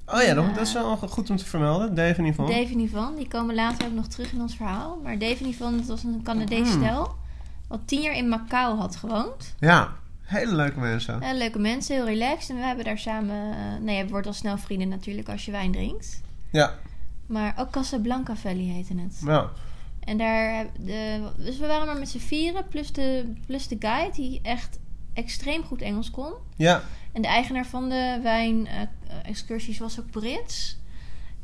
Oh 0.06 0.22
ja, 0.22 0.34
dat, 0.34 0.54
dat 0.54 0.66
is 0.66 0.72
wel 0.72 0.96
goed 0.96 1.30
om 1.30 1.37
te 1.37 1.44
vermelden. 1.44 1.94
Dave 1.94 2.14
en 2.14 2.25
Yvonne. 2.26 2.52
Dave 2.54 2.72
en 2.72 2.80
Yvonne, 2.80 3.16
die 3.16 3.28
komen 3.28 3.54
later 3.54 3.87
ook 3.87 3.92
nog 3.94 4.06
terug 4.06 4.32
in 4.32 4.40
ons 4.40 4.56
verhaal. 4.56 5.00
Maar 5.02 5.18
Dave 5.18 5.44
en 5.44 5.50
Yvonne, 5.50 5.76
dat 5.78 5.87
was 5.87 6.02
een 6.02 6.20
Canadees 6.22 6.75
Mm. 6.75 6.82
stel. 6.82 7.14
Wat 7.68 7.80
tien 7.84 8.00
jaar 8.00 8.14
in 8.16 8.28
Macau 8.28 8.78
had 8.78 8.96
gewoond. 8.96 9.54
Ja, 9.58 9.88
hele 10.22 10.54
leuke 10.54 10.80
mensen. 10.80 11.20
Eh, 11.22 11.34
leuke 11.37 11.58
mensen, 11.58 11.94
heel 11.94 12.04
relaxed. 12.04 12.50
En 12.50 12.56
we 12.56 12.62
hebben 12.62 12.84
daar 12.84 12.99
samen... 12.99 13.52
eh 13.52 13.58
nee, 13.80 13.96
je 14.04 14.08
wordt 14.08 14.26
al 14.26 14.32
snel 14.32 14.58
vrienden 14.58 14.88
natuurlijk 14.88 15.28
als 15.28 15.44
je 15.44 15.50
wijn 15.50 15.72
drinkt. 15.72 16.20
Ja, 16.50 16.75
Maar 17.26 17.54
ook 17.58 17.70
Casablanca 17.70 18.37
Valley 18.37 18.62
heette 18.64 18.94
het. 18.96 19.20
ja. 19.25 19.49
En 20.04 20.18
daar... 20.18 20.66
De, 20.80 21.30
dus 21.37 21.59
we 21.59 21.66
waren 21.66 21.87
maar 21.87 21.99
met 21.99 22.09
z'n 22.09 22.18
vieren. 22.18 22.68
Plus 22.68 22.92
de, 22.92 23.32
plus 23.47 23.68
de 23.68 23.76
guide, 23.78 24.14
die 24.14 24.40
echt 24.42 24.78
extreem 25.12 25.62
goed 25.62 25.82
Engels 25.82 26.11
kon. 26.11 26.32
Ja, 26.56 26.82
En 27.12 27.23
de 27.23 27.28
eigenaar 27.28 27.66
van 27.66 27.88
de 27.88 28.18
wijn-excursies 28.23 29.78
was 29.78 30.00
ook 30.00 30.11
Brits. 30.11 30.78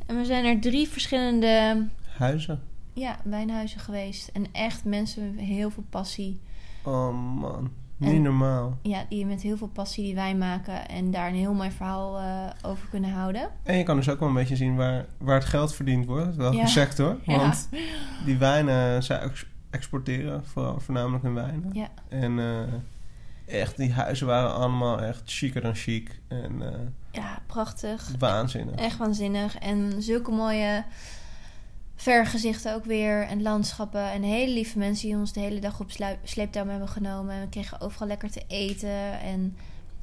En 0.06 0.16
we 0.16 0.24
zijn 0.24 0.44
er 0.44 0.60
drie 0.60 0.88
verschillende 0.88 1.86
huizen. 2.16 2.62
ja, 2.92 3.18
wijnhuizen 3.24 3.80
geweest. 3.80 4.28
En 4.28 4.46
echt 4.52 4.84
mensen 4.84 5.34
met 5.34 5.44
heel 5.44 5.70
veel 5.70 5.84
passie. 5.90 6.40
Oh 6.82 7.34
man, 7.40 7.70
niet 7.98 8.12
En- 8.14 8.22
normaal. 8.22 8.78
Ja, 8.82 9.04
die 9.08 9.26
met 9.26 9.40
heel 9.42 9.56
veel 9.56 9.68
passie 9.68 10.04
die 10.04 10.14
wijn 10.14 10.38
maken. 10.38 10.88
En 10.88 11.10
daar 11.10 11.28
een 11.28 11.34
heel 11.34 11.54
mooi 11.54 11.70
verhaal 11.70 12.18
eh, 12.18 12.70
over 12.70 12.88
kunnen 12.88 13.10
houden. 13.10 13.48
En 13.62 13.76
je 13.76 13.82
kan 13.82 13.96
dus 13.96 14.08
ook 14.10 14.18
wel 14.20 14.28
een 14.28 14.34
beetje 14.34 14.56
zien 14.56 14.76
waar, 14.76 15.06
waar 15.18 15.34
het 15.34 15.44
geld 15.48 15.74
verdiend 15.74 16.06
wordt. 16.06 16.36
Welke 16.36 16.56
Ja. 16.56 16.66
sector. 16.66 17.16
Ja. 17.22 17.36
Want 17.36 17.68
die 18.24 18.36
wijnen, 18.38 19.02
zij 19.02 19.18
ex- 19.18 19.46
exporteren 19.70 20.44
vooral, 20.44 20.80
voornamelijk 20.80 21.22
hun 21.22 21.34
wijnen. 21.34 21.70
Ja. 21.72 21.88
En 22.08 22.38
eh, 22.38 23.60
echt, 23.60 23.76
die 23.76 23.92
huizen 23.92 24.26
waren 24.26 24.54
allemaal 24.54 25.00
echt 25.00 25.22
chiquer 25.24 25.62
dan 25.62 25.74
chic. 25.74 26.20
En 26.28 26.62
eh, 26.72 26.78
Ja, 27.10 27.38
prachtig. 27.46 28.10
waanzinnig. 28.18 28.74
Echt 28.74 28.96
waanzinnig. 28.98 29.58
En 29.58 30.02
zulke 30.02 30.30
mooie 30.30 30.84
vergezichten 32.02 32.74
ook 32.74 32.84
weer. 32.84 33.22
En 33.22 33.42
landschappen. 33.42 34.10
En 34.10 34.22
hele 34.22 34.52
lieve 34.52 34.78
mensen 34.78 35.08
die 35.08 35.16
ons 35.16 35.32
de 35.32 35.40
hele 35.40 35.60
dag 35.60 35.80
op 35.80 35.90
sleeptouw 36.22 36.66
hebben 36.66 36.88
genomen. 36.88 37.34
En 37.34 37.40
we 37.40 37.48
kregen 37.48 37.80
overal 37.80 38.08
lekker 38.08 38.30
te 38.30 38.42
eten. 38.46 39.20
En 39.20 39.56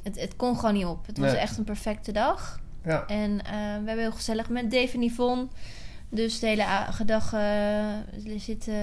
het, 0.04 0.20
het 0.20 0.36
kon 0.36 0.56
gewoon 0.56 0.74
niet 0.74 0.86
op. 0.86 1.06
Het 1.08 1.18
was 1.18 1.32
Nee. 1.32 1.40
echt 1.40 1.58
een 1.58 1.64
perfecte 1.64 2.12
dag. 2.12 2.60
Ja. 2.84 3.06
En 3.06 3.46
eh, 3.46 3.52
we 3.54 3.58
hebben 3.88 3.98
heel 3.98 4.12
gezellig 4.12 4.50
met 4.50 4.72
Dave 4.72 4.94
en 4.94 5.04
Yvonne. 5.04 5.48
Dus 6.10 6.40
de 6.40 6.48
hele 6.48 6.66
dag 7.06 7.34
eh, 7.34 7.86
zitten 8.38 8.74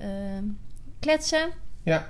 eh, 0.00 0.42
kletsen. 1.00 1.50
Ja. 1.82 2.08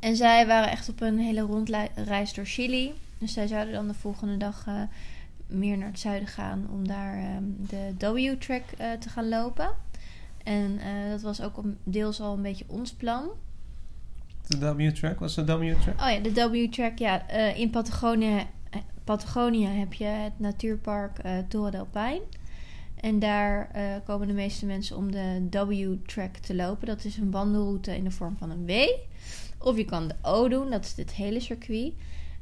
En 0.00 0.16
zij 0.16 0.46
waren 0.46 0.70
echt 0.70 0.88
op 0.88 1.00
een 1.00 1.18
hele 1.18 1.40
rondreis 1.40 2.34
door 2.34 2.44
Chili. 2.44 2.92
Dus 3.18 3.32
zij 3.32 3.46
zouden 3.46 3.72
dan 3.74 3.88
de 3.88 3.94
volgende 3.94 4.36
dag 4.36 4.66
meer 5.48 5.78
naar 5.78 5.88
het 5.88 6.00
zuiden 6.00 6.28
gaan 6.28 6.66
om 6.72 6.88
daar 6.88 7.16
ehm, 7.16 7.44
de 7.68 8.12
W-track 8.12 8.62
eh, 8.78 8.92
te 8.92 9.08
gaan 9.08 9.28
lopen. 9.28 9.70
En 10.44 10.78
eh, 10.78 11.10
dat 11.10 11.22
was 11.22 11.42
ook 11.42 11.60
deels 11.84 12.20
al 12.20 12.34
een 12.34 12.42
beetje 12.42 12.64
ons 12.66 12.92
plan. 12.92 13.28
De 14.46 14.74
W-track, 14.74 15.18
was 15.20 15.34
de 15.34 15.44
W-track? 15.44 16.00
Oh 16.00 16.10
ja, 16.10 16.18
de 16.18 16.50
W-track, 16.50 16.98
ja. 16.98 17.28
eh, 17.28 17.58
in 17.58 17.70
Patagonië, 17.70 18.46
Patagonië 19.04 19.66
heb 19.66 19.92
je 19.92 20.04
het 20.04 20.38
natuurpark 20.38 21.20
Torre 21.48 21.70
del 21.70 21.86
Paine. 21.86 22.24
En 23.00 23.18
daar 23.18 23.70
komen 24.04 24.26
de 24.26 24.32
meeste 24.32 24.66
mensen 24.66 24.96
om 24.96 25.12
de 25.12 25.46
W-track 25.50 26.36
te 26.36 26.54
lopen. 26.54 26.86
Dat 26.86 27.04
is 27.04 27.16
een 27.16 27.30
wandelroute 27.30 27.96
in 27.96 28.04
de 28.04 28.10
vorm 28.10 28.36
van 28.36 28.50
een 28.50 28.66
W. 28.66 28.72
Of 29.58 29.76
je 29.76 29.84
kan 29.84 30.08
de 30.08 30.14
O 30.22 30.48
doen, 30.48 30.70
dat 30.70 30.84
is 30.84 30.94
dit 30.94 31.12
hele 31.12 31.40
circuit. 31.40 31.92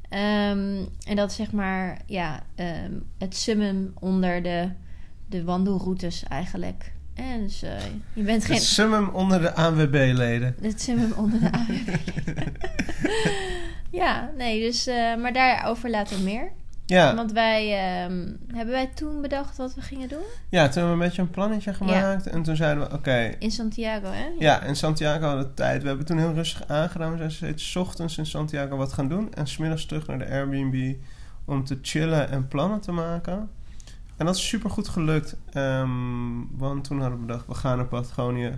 Ehm, 0.09 0.83
en 1.05 1.15
dat 1.15 1.29
is 1.29 1.35
zeg 1.35 1.51
maar 1.51 2.01
ja, 2.05 2.43
ehm, 2.55 2.91
het 3.17 3.35
summum 3.35 3.91
onder 3.99 4.43
de, 4.43 4.69
de 5.25 5.43
wandelroutes 5.43 6.23
eigenlijk. 6.23 6.91
En 7.13 7.43
dus 7.43 7.59
je 8.13 8.21
bent 8.23 8.41
Het 8.43 8.51
geen... 8.51 8.61
summum 8.61 9.09
onder 9.09 9.41
de 9.41 9.53
ANWB-leden. 9.53 10.55
Het 10.61 10.81
summum 10.81 11.11
onder 11.11 11.39
de 11.39 11.51
AWB. 11.51 11.95
ja, 14.01 14.31
nee, 14.37 14.61
dus... 14.61 14.87
eh, 14.87 15.15
maar 15.15 15.33
daarover 15.33 15.89
later 15.89 16.19
meer. 16.19 16.51
Ja. 16.87 17.15
Want 17.15 17.31
wij... 17.31 17.63
ehm, 17.73 18.27
hebben 18.47 18.73
wij 18.73 18.87
toen 18.87 19.21
bedacht 19.21 19.57
wat 19.57 19.73
we 19.75 19.81
gingen 19.81 20.09
doen? 20.09 20.23
ja, 20.49 20.63
toen 20.63 20.73
hebben 20.73 20.97
we 20.97 21.03
een 21.03 21.09
beetje 21.09 21.21
een 21.21 21.29
plannetje 21.29 21.73
gemaakt. 21.73 22.27
En 22.27 22.43
toen 22.43 22.55
zeiden 22.55 22.89
we, 22.89 22.95
oké, 22.95 23.35
In 23.39 23.51
Santiago, 23.51 24.11
hè? 24.11 24.25
Ja, 24.39 24.61
in 24.61 24.75
Santiago 24.75 25.25
hadden 25.25 25.47
we 25.47 25.53
tijd. 25.53 25.81
We 25.81 25.87
hebben 25.87 26.05
toen 26.05 26.17
heel 26.17 26.33
rustig 26.33 26.67
aangedaan. 26.67 27.11
We 27.11 27.17
zijn 27.17 27.31
steeds 27.31 27.71
's 27.71 27.75
ochtends 27.75 28.17
in 28.17 28.25
Santiago 28.25 28.77
wat 28.77 28.93
gaan 28.93 29.07
doen. 29.07 29.33
En 29.33 29.47
smiddags 29.47 29.85
terug 29.85 30.07
naar 30.07 30.19
de 30.19 30.29
Airbnb 30.29 30.95
om 31.45 31.63
te 31.65 31.79
chillen 31.81 32.29
en 32.29 32.47
plannen 32.47 32.79
te 32.79 32.91
maken. 32.91 33.49
En 34.17 34.25
dat 34.25 34.35
is 34.35 34.47
super 34.47 34.69
goed 34.69 34.87
gelukt. 34.87 35.35
Ehm, 35.53 35.89
want 36.51 36.83
toen 36.83 37.01
hadden 37.01 37.19
we 37.19 37.25
bedacht, 37.25 37.47
we 37.47 37.53
gaan 37.53 37.77
naar 37.77 37.85
Patagonië. 37.85 38.51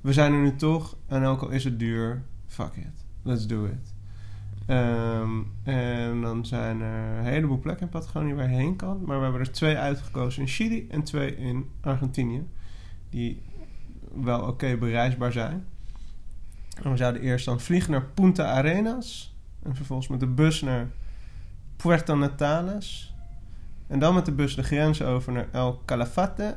We 0.00 0.12
zijn 0.12 0.32
er 0.32 0.38
nu 0.38 0.56
toch. 0.56 0.96
En 1.06 1.24
ook 1.24 1.42
al 1.42 1.48
is 1.48 1.64
het 1.64 1.78
duur, 1.78 2.22
fuck 2.46 2.76
it. 2.76 3.04
Let's 3.22 3.46
do 3.46 3.64
it. 3.64 3.92
Ehm, 4.66 5.40
en 5.62 6.20
dan 6.20 6.46
zijn 6.46 6.80
er 6.80 7.18
een 7.18 7.24
heleboel 7.24 7.58
plekken 7.58 7.86
in 7.86 7.92
Patagonië 7.92 8.34
waar 8.34 8.50
je 8.50 8.56
heen 8.56 8.76
kan. 8.76 9.02
Maar 9.04 9.16
we 9.16 9.22
hebben 9.22 9.40
er 9.40 9.52
twee 9.52 9.76
uitgekozen 9.76 10.42
in 10.42 10.48
Chili 10.48 10.86
en 10.90 11.02
twee 11.02 11.36
in 11.36 11.70
Argentinië. 11.80 12.46
Die 13.10 13.42
wel 14.14 14.40
oké 14.40 14.76
bereisbaar 14.76 15.32
zijn. 15.32 15.66
En 16.82 16.90
we 16.90 16.96
zouden 16.96 17.22
eerst 17.22 17.44
dan 17.44 17.60
vliegen 17.60 17.90
naar 17.90 18.04
Punta 18.04 18.52
Arenas. 18.52 19.34
En 19.62 19.76
vervolgens 19.76 20.08
met 20.08 20.20
de 20.20 20.26
bus 20.26 20.60
naar 20.60 20.88
Puerto 21.76 22.16
Natales. 22.16 23.14
En 23.86 23.98
dan 23.98 24.14
met 24.14 24.24
de 24.24 24.32
bus 24.32 24.54
de 24.54 24.62
grens 24.62 25.02
over 25.02 25.32
naar 25.32 25.48
El 25.52 25.82
Calafate. 25.84 26.56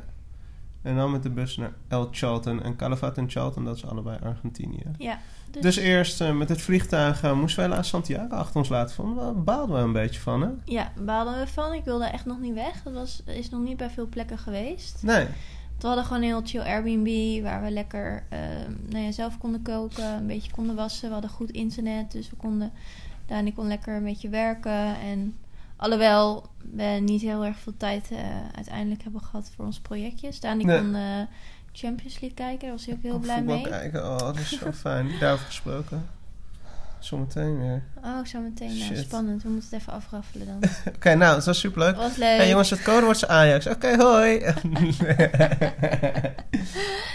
En 0.82 0.96
dan 0.96 1.10
met 1.10 1.22
de 1.22 1.30
bus 1.30 1.56
naar 1.56 1.72
El 1.88 2.08
Chalten. 2.10 2.62
En 2.62 2.76
Calafate 2.76 3.20
en 3.20 3.30
Chalten, 3.30 3.64
dat 3.64 3.76
is 3.76 3.86
allebei 3.86 4.18
Argentinië. 4.22 4.82
Ja. 4.98 5.18
Dus, 5.54 5.62
Dus 5.74 5.76
eerst 5.76 6.20
eh, 6.20 6.32
met 6.36 6.48
het 6.48 6.62
vliegtuig 6.62 7.22
eh, 7.22 7.32
moesten 7.32 7.62
we 7.62 7.68
helaas 7.68 7.88
Santiago 7.88 8.34
achter 8.34 8.56
ons 8.56 8.68
laten 8.68 8.94
vallen. 8.94 9.16
Daar 9.16 9.42
baalden 9.42 9.76
we 9.76 9.82
een 9.82 9.92
beetje 9.92 10.20
van, 10.20 10.42
hè? 10.42 10.48
ja, 10.64 10.92
baalden 11.00 11.38
we 11.38 11.46
van. 11.46 11.72
Ik 11.72 11.84
wilde 11.84 12.04
echt 12.04 12.24
nog 12.24 12.40
niet 12.40 12.54
weg. 12.54 12.82
Dat 12.82 12.92
was, 12.92 13.22
is 13.26 13.50
nog 13.50 13.60
niet 13.60 13.76
bij 13.76 13.90
veel 13.90 14.06
plekken 14.06 14.38
geweest. 14.38 15.02
Nee. 15.02 15.26
We 15.78 15.86
hadden 15.86 16.04
gewoon 16.04 16.22
een 16.22 16.28
heel 16.28 16.42
chill 16.44 16.60
Airbnb 16.60 17.42
waar 17.42 17.62
we 17.62 17.70
lekker 17.70 18.24
ehm, 18.28 18.72
nou 18.88 19.04
ja, 19.04 19.12
zelf 19.12 19.38
konden 19.38 19.62
koken, 19.62 20.04
een 20.12 20.26
beetje 20.26 20.50
konden 20.50 20.76
wassen. 20.76 21.06
We 21.06 21.12
hadden 21.12 21.30
goed 21.30 21.50
internet, 21.50 22.12
dus 22.12 22.30
we 22.30 22.36
konden, 22.36 22.72
Dani 23.26 23.52
kon 23.54 23.66
lekker 23.66 23.96
een 23.96 24.04
beetje 24.04 24.28
werken. 24.28 24.96
En 25.00 25.36
alhoewel 25.76 26.46
we 26.72 26.82
niet 27.02 27.20
heel 27.20 27.44
erg 27.44 27.58
veel 27.58 27.76
tijd 27.76 28.10
eh, 28.10 28.18
uiteindelijk 28.54 29.02
hebben 29.02 29.20
gehad 29.20 29.50
voor 29.56 29.64
ons 29.64 29.80
projectjes. 29.80 30.40
Dani 30.40 30.64
Nee. 30.64 30.78
kon 30.78 30.96
Champions 31.76 32.20
League 32.20 32.34
kijken, 32.34 32.60
daar 32.60 32.70
was 32.70 32.84
hij 32.86 32.94
ook 32.94 33.02
heel 33.02 33.18
blij 33.18 33.36
voetbal 33.36 33.54
mee. 33.56 33.68
kijken, 33.68 34.04
oh, 34.10 34.18
dat 34.18 34.36
is 34.38 34.58
zo 34.58 34.72
fijn. 34.86 35.10
Daarover 35.20 35.46
gesproken. 35.46 36.06
Zometeen 36.98 37.58
weer. 37.60 37.82
Oh, 38.04 38.24
zo 38.24 38.40
meteen. 38.40 38.78
Nou, 38.78 38.96
spannend. 38.96 39.42
We 39.42 39.48
moeten 39.48 39.68
het 39.70 39.80
even 39.80 39.92
afraffelen 39.92 40.46
dan. 40.46 40.70
Oké, 40.96 41.14
nou, 41.14 41.34
het 41.34 41.44
was 41.44 41.58
superleuk. 41.58 41.96
Was 41.96 42.16
leuk. 42.16 42.36
Hey 42.36 42.48
jongens, 42.48 42.70
het 42.70 42.82
codewoord 42.82 43.16
is 43.16 43.26
Ajax. 43.26 43.66
Oké, 43.66 43.96
hoi. 43.96 44.38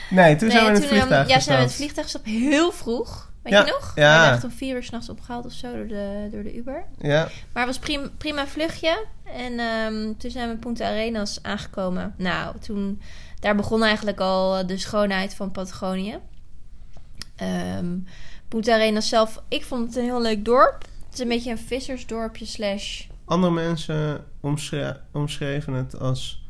nee, 0.10 0.36
toen 0.36 0.52
zijn 0.52 0.64
we 0.64 0.70
in 0.70 0.76
het 0.76 0.86
vliegtuig 0.86 1.28
Ja, 1.28 1.40
zijn 1.40 1.56
we 1.58 1.62
in 1.62 1.68
het 1.68 1.78
vliegtuig 1.78 2.06
gestapt. 2.06 2.26
Heel 2.26 2.72
vroeg. 2.72 3.32
Weet 3.44 3.54
Ja, 3.54 3.66
je 3.66 3.72
nog? 3.72 3.92
ja. 3.96 4.28
We 4.28 4.34
echt 4.34 4.44
om 4.44 4.52
vier 4.52 4.76
uur 4.76 4.84
s'nachts 4.84 5.10
opgehaald 5.10 5.46
of 5.46 5.52
zo 5.52 5.72
door 5.76 5.88
de, 5.88 6.28
door 6.32 6.44
de 6.44 6.56
Uber. 6.56 6.84
Ja, 6.98 7.22
Maar 7.54 7.66
het 7.66 7.76
was 7.76 7.80
prima, 7.80 8.10
prima 8.18 8.48
vluchtje. 8.48 9.06
En 9.36 9.60
ehm, 9.60 10.14
toen 10.18 10.32
zijn 10.32 10.48
we 10.48 10.54
in 10.54 10.60
Punta 10.60 10.86
Arenas 10.86 11.40
aangekomen. 11.44 12.14
Nou, 12.18 12.60
toen... 12.60 13.02
Daar 13.40 13.56
begon 13.56 13.84
eigenlijk 13.84 14.20
al 14.20 14.58
eh, 14.58 14.68
de 14.68 14.78
schoonheid 14.78 15.34
van 15.34 15.52
Patagonië. 15.52 16.20
Ehm 17.36 17.98
Punta 18.48 18.74
Arenas 18.74 19.10
zelf... 19.10 19.44
Ik 19.48 19.64
vond 19.66 19.88
het 19.88 19.96
een 19.96 20.04
heel 20.04 20.22
leuk 20.22 20.46
dorp. 20.46 20.86
Het 21.06 21.14
is 21.14 21.20
een 21.20 21.28
beetje 21.28 21.52
een 21.52 21.58
vissersdorpje 21.58 22.46
slash 22.46 23.08
andere 23.26 23.54
mensen 23.54 24.26
omschre- 24.40 25.02
omschreven 25.12 25.74
het 25.74 26.00
als 26.00 26.46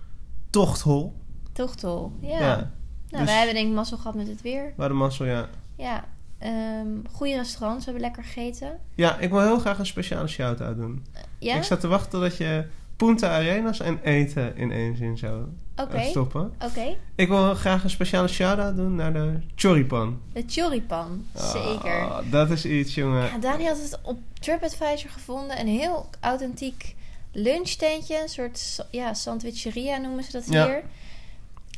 tochthol. 0.49 1.15
tochtel. 1.53 2.13
Ja. 2.21 2.39
Ja, 2.39 2.55
nou, 2.55 2.69
dus- 3.09 3.23
wij 3.23 3.35
hebben 3.35 3.53
denk 3.55 3.67
ik 3.67 3.73
mazzel 3.73 3.97
gehad 3.97 4.15
met 4.15 4.27
het 4.27 4.41
weer. 4.41 4.73
waar 4.77 4.87
de 4.87 4.93
mazzel, 4.93 5.25
ja. 5.25 5.49
Ja. 5.77 6.05
ehm 6.37 6.87
goede 7.11 7.35
restaurants. 7.35 7.85
We 7.85 7.91
hebben 7.91 8.09
lekker 8.09 8.23
gegeten. 8.23 8.79
Ja, 8.95 9.17
ik 9.17 9.29
wil 9.29 9.41
heel 9.41 9.59
graag 9.59 9.79
een 9.79 9.85
speciale 9.85 10.27
shout-out 10.27 10.75
doen. 10.77 11.05
Ja? 11.39 11.55
Ik 11.55 11.63
zat 11.63 11.79
te 11.79 11.87
wachten 11.87 12.09
totdat 12.11 12.37
je 12.37 12.65
Punta 12.95 13.35
Arenas 13.35 13.79
en 13.79 13.99
eten 14.03 14.55
in 14.57 14.71
één 14.71 14.97
zin 14.97 15.17
zou 15.17 15.45
Oké, 15.79 16.03
stoppen. 16.03 16.53
oké. 16.65 16.95
Ik 17.15 17.27
wil 17.27 17.55
graag 17.55 17.83
een 17.83 17.89
speciale 17.89 18.27
shout-out 18.27 18.75
doen 18.75 18.95
naar 18.95 19.13
de 19.13 19.39
choripan. 19.55 20.21
De 20.33 20.43
choripan, 20.47 21.25
zeker. 21.35 22.01
Ah, 22.09 22.17
dat 22.31 22.49
is 22.49 22.65
iets, 22.65 22.95
jongen. 22.95 23.23
Ja, 23.25 23.37
Dani 23.37 23.65
had 23.65 23.77
het 23.81 23.99
op 24.03 24.19
TripAdvisor 24.39 25.09
gevonden. 25.09 25.59
Een 25.59 25.67
heel 25.67 26.09
authentiek 26.19 26.95
lunchtentje. 27.31 28.21
Een 28.21 28.29
soort 28.29 28.85
ja, 28.91 29.13
sandwicheria 29.13 29.97
noemen 29.97 30.23
ze 30.23 30.31
dat 30.31 30.45
Ja. 30.49 30.65
hier. 30.65 30.83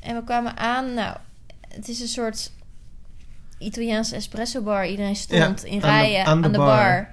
En 0.02 0.16
we 0.16 0.24
kwamen 0.24 0.58
aan. 0.58 0.94
Nou, 0.94 1.18
het 1.68 1.88
is 1.88 2.00
een 2.02 2.08
soort 2.08 2.52
Italiaanse 3.60 4.16
espresso 4.16 4.62
bar. 4.62 4.88
Iedereen 4.88 5.16
stond 5.16 5.62
Ja, 5.62 5.68
in 5.68 5.74
aan 5.74 5.80
de- 5.80 5.88
rijen 5.88 6.26
aan 6.26 6.32
aan 6.32 6.42
de 6.42 6.50
de, 6.50 6.58
bar. 6.58 6.68
bar. 6.68 7.10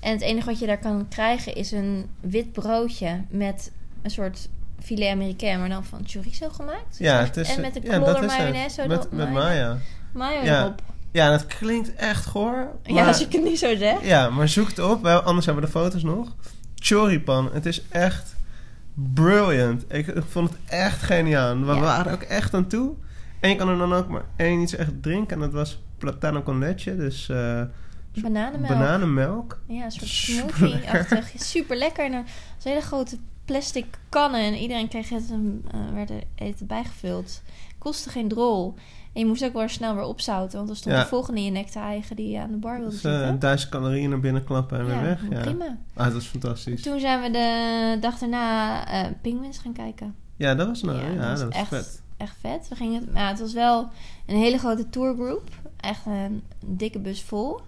En 0.00 0.12
het 0.12 0.20
enige 0.20 0.46
wat 0.46 0.58
je 0.58 0.66
daar 0.66 0.78
kan 0.78 1.08
krijgen 1.08 1.54
is 1.54 1.70
een 1.72 2.10
wit 2.20 2.52
broodje 2.52 3.24
met 3.28 3.72
een 4.02 4.10
soort 4.10 4.48
filet 4.82 5.10
américain, 5.12 5.58
maar 5.58 5.68
dan 5.68 5.84
van 5.84 6.00
chorizo 6.06 6.48
gemaakt. 6.48 6.98
Ja, 6.98 7.18
het 7.18 7.36
is... 7.36 7.54
en 7.54 7.60
met 7.60 7.76
een 7.76 7.82
ja, 7.82 7.88
klodder 7.96 8.14
is 8.24 8.30
het. 8.32 8.38
mayonaise 8.40 8.86
Met, 8.86 8.98
erop, 8.98 9.12
met. 9.12 9.30
Maya. 9.30 9.78
Mayo 10.12 10.42
Ja, 10.44 10.60
erop. 10.62 10.82
Ja, 11.12 11.30
dat 11.30 11.46
klinkt 11.46 11.94
echt 11.94 12.26
goor. 12.26 12.68
Ja, 12.82 13.06
als 13.06 13.20
ik 13.20 13.32
het 13.32 13.42
niet 13.44 13.58
zo 13.58 13.76
zeg. 13.76 14.04
Ja, 14.04 14.30
maar 14.30 14.48
zoek 14.48 14.68
het 14.68 14.78
op. 14.78 15.06
Anders 15.06 15.46
hebben 15.46 15.64
we 15.64 15.70
de 15.72 15.78
foto's 15.78 16.02
nog. 16.02 16.34
Choripan. 16.74 17.50
Het 17.52 17.66
is 17.66 17.82
echt 17.88 18.36
brilliant. 18.94 19.84
Ik, 19.88 20.06
ik 20.06 20.22
vond 20.28 20.50
het 20.50 20.58
echt 20.66 21.02
geniaal. 21.02 21.58
We 21.60 21.66
Ja. 21.74 21.80
waren 21.80 22.12
ook 22.12 22.22
echt 22.22 22.54
aan 22.54 22.66
toe. 22.66 22.94
En 23.40 23.50
je 23.50 23.56
kan 23.56 23.68
er 23.68 23.78
dan 23.78 23.92
ook 23.92 24.08
maar 24.08 24.24
één 24.36 24.60
iets 24.60 24.76
echt 24.76 25.02
drinken. 25.02 25.34
En 25.36 25.40
dat 25.42 25.52
was 25.52 25.82
platano 25.98 26.42
con 26.42 26.58
leche. 26.58 26.96
Dus 26.96 27.28
eh, 27.28 27.62
Bananenmelk. 28.22 28.68
bananenmelk. 28.72 29.60
Ja, 29.68 29.84
een 29.84 29.90
soort 29.90 30.06
smoothie-achtig. 30.10 31.32
Super 31.36 31.76
lekker. 31.76 32.04
En 32.04 32.12
zo'n 32.58 32.72
hele 32.72 32.80
grote 32.84 33.16
plastic 33.46 33.86
kannen. 34.08 34.40
En 34.40 34.54
iedereen 34.54 34.88
kreeg 34.88 35.08
het, 35.08 35.30
een, 35.30 35.64
eh, 35.70 35.80
werd 35.94 36.10
er 36.10 36.22
eten 36.34 36.66
bijgevuld. 36.66 37.42
Kostte 37.78 38.08
geen 38.10 38.28
drol. 38.28 38.74
En 39.12 39.22
je 39.22 39.26
moest 39.28 39.44
ook 39.44 39.52
wel 39.52 39.68
snel 39.68 39.94
weer 39.94 40.04
opzouten. 40.04 40.58
Want 40.58 40.70
er 40.70 40.76
stond 40.76 40.94
Ja. 40.94 41.00
de 41.02 41.08
volgende 41.08 41.40
in 41.40 41.46
je 41.46 41.50
nek 41.52 41.68
te 41.68 41.78
eigen 41.78 42.16
die 42.16 42.28
je 42.30 42.38
aan 42.40 42.50
de 42.50 42.56
bar 42.56 42.74
wilde 42.78 42.90
Dus 42.90 43.00
zitten. 43.00 43.38
duizend 43.38 43.70
calorieën 43.70 44.10
naar 44.10 44.20
binnen 44.20 44.44
klappen 44.44 44.78
en 44.78 44.86
weer 44.86 45.02
weg. 45.02 45.20
Ja. 45.30 45.40
prima. 45.40 45.76
Ah, 45.94 46.06
dat 46.12 46.22
is 46.22 46.26
fantastisch. 46.26 46.82
Toen 46.82 47.00
zijn 47.00 47.20
we 47.22 47.30
de 47.30 47.96
dag 48.00 48.18
daarna 48.18 48.84
Penguins 49.22 49.58
gaan 49.58 49.72
kijken. 49.72 50.14
Ja, 50.36 50.54
dat 50.54 50.66
was 50.66 50.82
nou. 50.82 50.98
Ja, 50.98 51.04
Ja, 51.10 51.14
dat 51.16 51.28
was 51.28 51.38
dat 51.40 51.48
was 51.48 51.56
echt- 51.58 51.68
vet. 51.68 52.02
Echt 52.16 52.36
vet. 52.40 52.68
We 52.68 52.74
gingen, 52.74 53.08
ja, 53.14 53.28
het 53.28 53.40
was 53.40 53.52
wel 53.52 53.88
een 54.26 54.36
hele 54.36 54.58
grote 54.58 54.88
tourgroep. 54.90 55.42
Echt 55.80 56.06
een 56.06 56.42
dikke 56.66 56.98
bus 56.98 57.22
vol. 57.22 57.56
We 57.56 57.62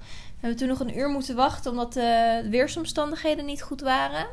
hebben 0.46 0.58
toen 0.58 0.68
nog 0.68 0.80
een 0.80 0.98
uur 0.98 1.08
moeten 1.08 1.36
wachten 1.36 1.70
omdat 1.70 1.92
de 1.92 2.46
weersomstandigheden 2.50 3.44
niet 3.44 3.62
goed 3.62 3.80
waren. 3.80 4.26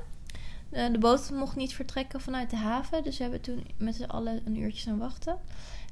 De, 0.76 0.92
de 0.92 0.98
boot 0.98 1.30
mocht 1.30 1.56
niet 1.56 1.74
vertrekken 1.74 2.22
vanuit 2.22 2.50
de 2.50 2.56
haven. 2.56 3.04
Dus 3.04 3.18
we 3.18 3.24
hebben 3.24 3.42
toen 3.42 3.66
met 3.78 3.96
z'n 3.96 4.04
allen 4.04 4.42
een 4.46 4.58
uurtje 4.58 4.80
staan 4.80 4.98
wachten. 4.98 5.38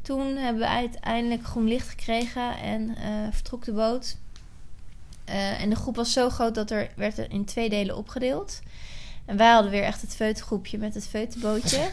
Toen 0.01 0.35
hebben 0.35 0.61
we 0.61 0.67
uiteindelijk 0.67 1.45
groen 1.45 1.67
licht 1.67 1.89
gekregen 1.89 2.57
en 2.57 2.95
eh, 2.95 3.27
vertrok 3.31 3.65
de 3.65 3.71
boot. 3.71 4.17
Eh, 5.25 5.61
en 5.61 5.69
de 5.69 5.75
groep 5.75 5.95
was 5.95 6.13
zo 6.13 6.29
groot 6.29 6.55
dat 6.55 6.71
er 6.71 6.89
werd 6.95 7.17
er 7.17 7.31
in 7.31 7.45
twee 7.45 7.69
delen 7.69 7.97
opgedeeld. 7.97 8.59
En 9.25 9.37
wij 9.37 9.51
hadden 9.51 9.71
weer 9.71 9.83
echt 9.83 10.01
het 10.01 10.15
feutengroepje 10.15 10.77
met 10.77 10.93
het 10.93 11.07
feutenbootje. 11.07 11.89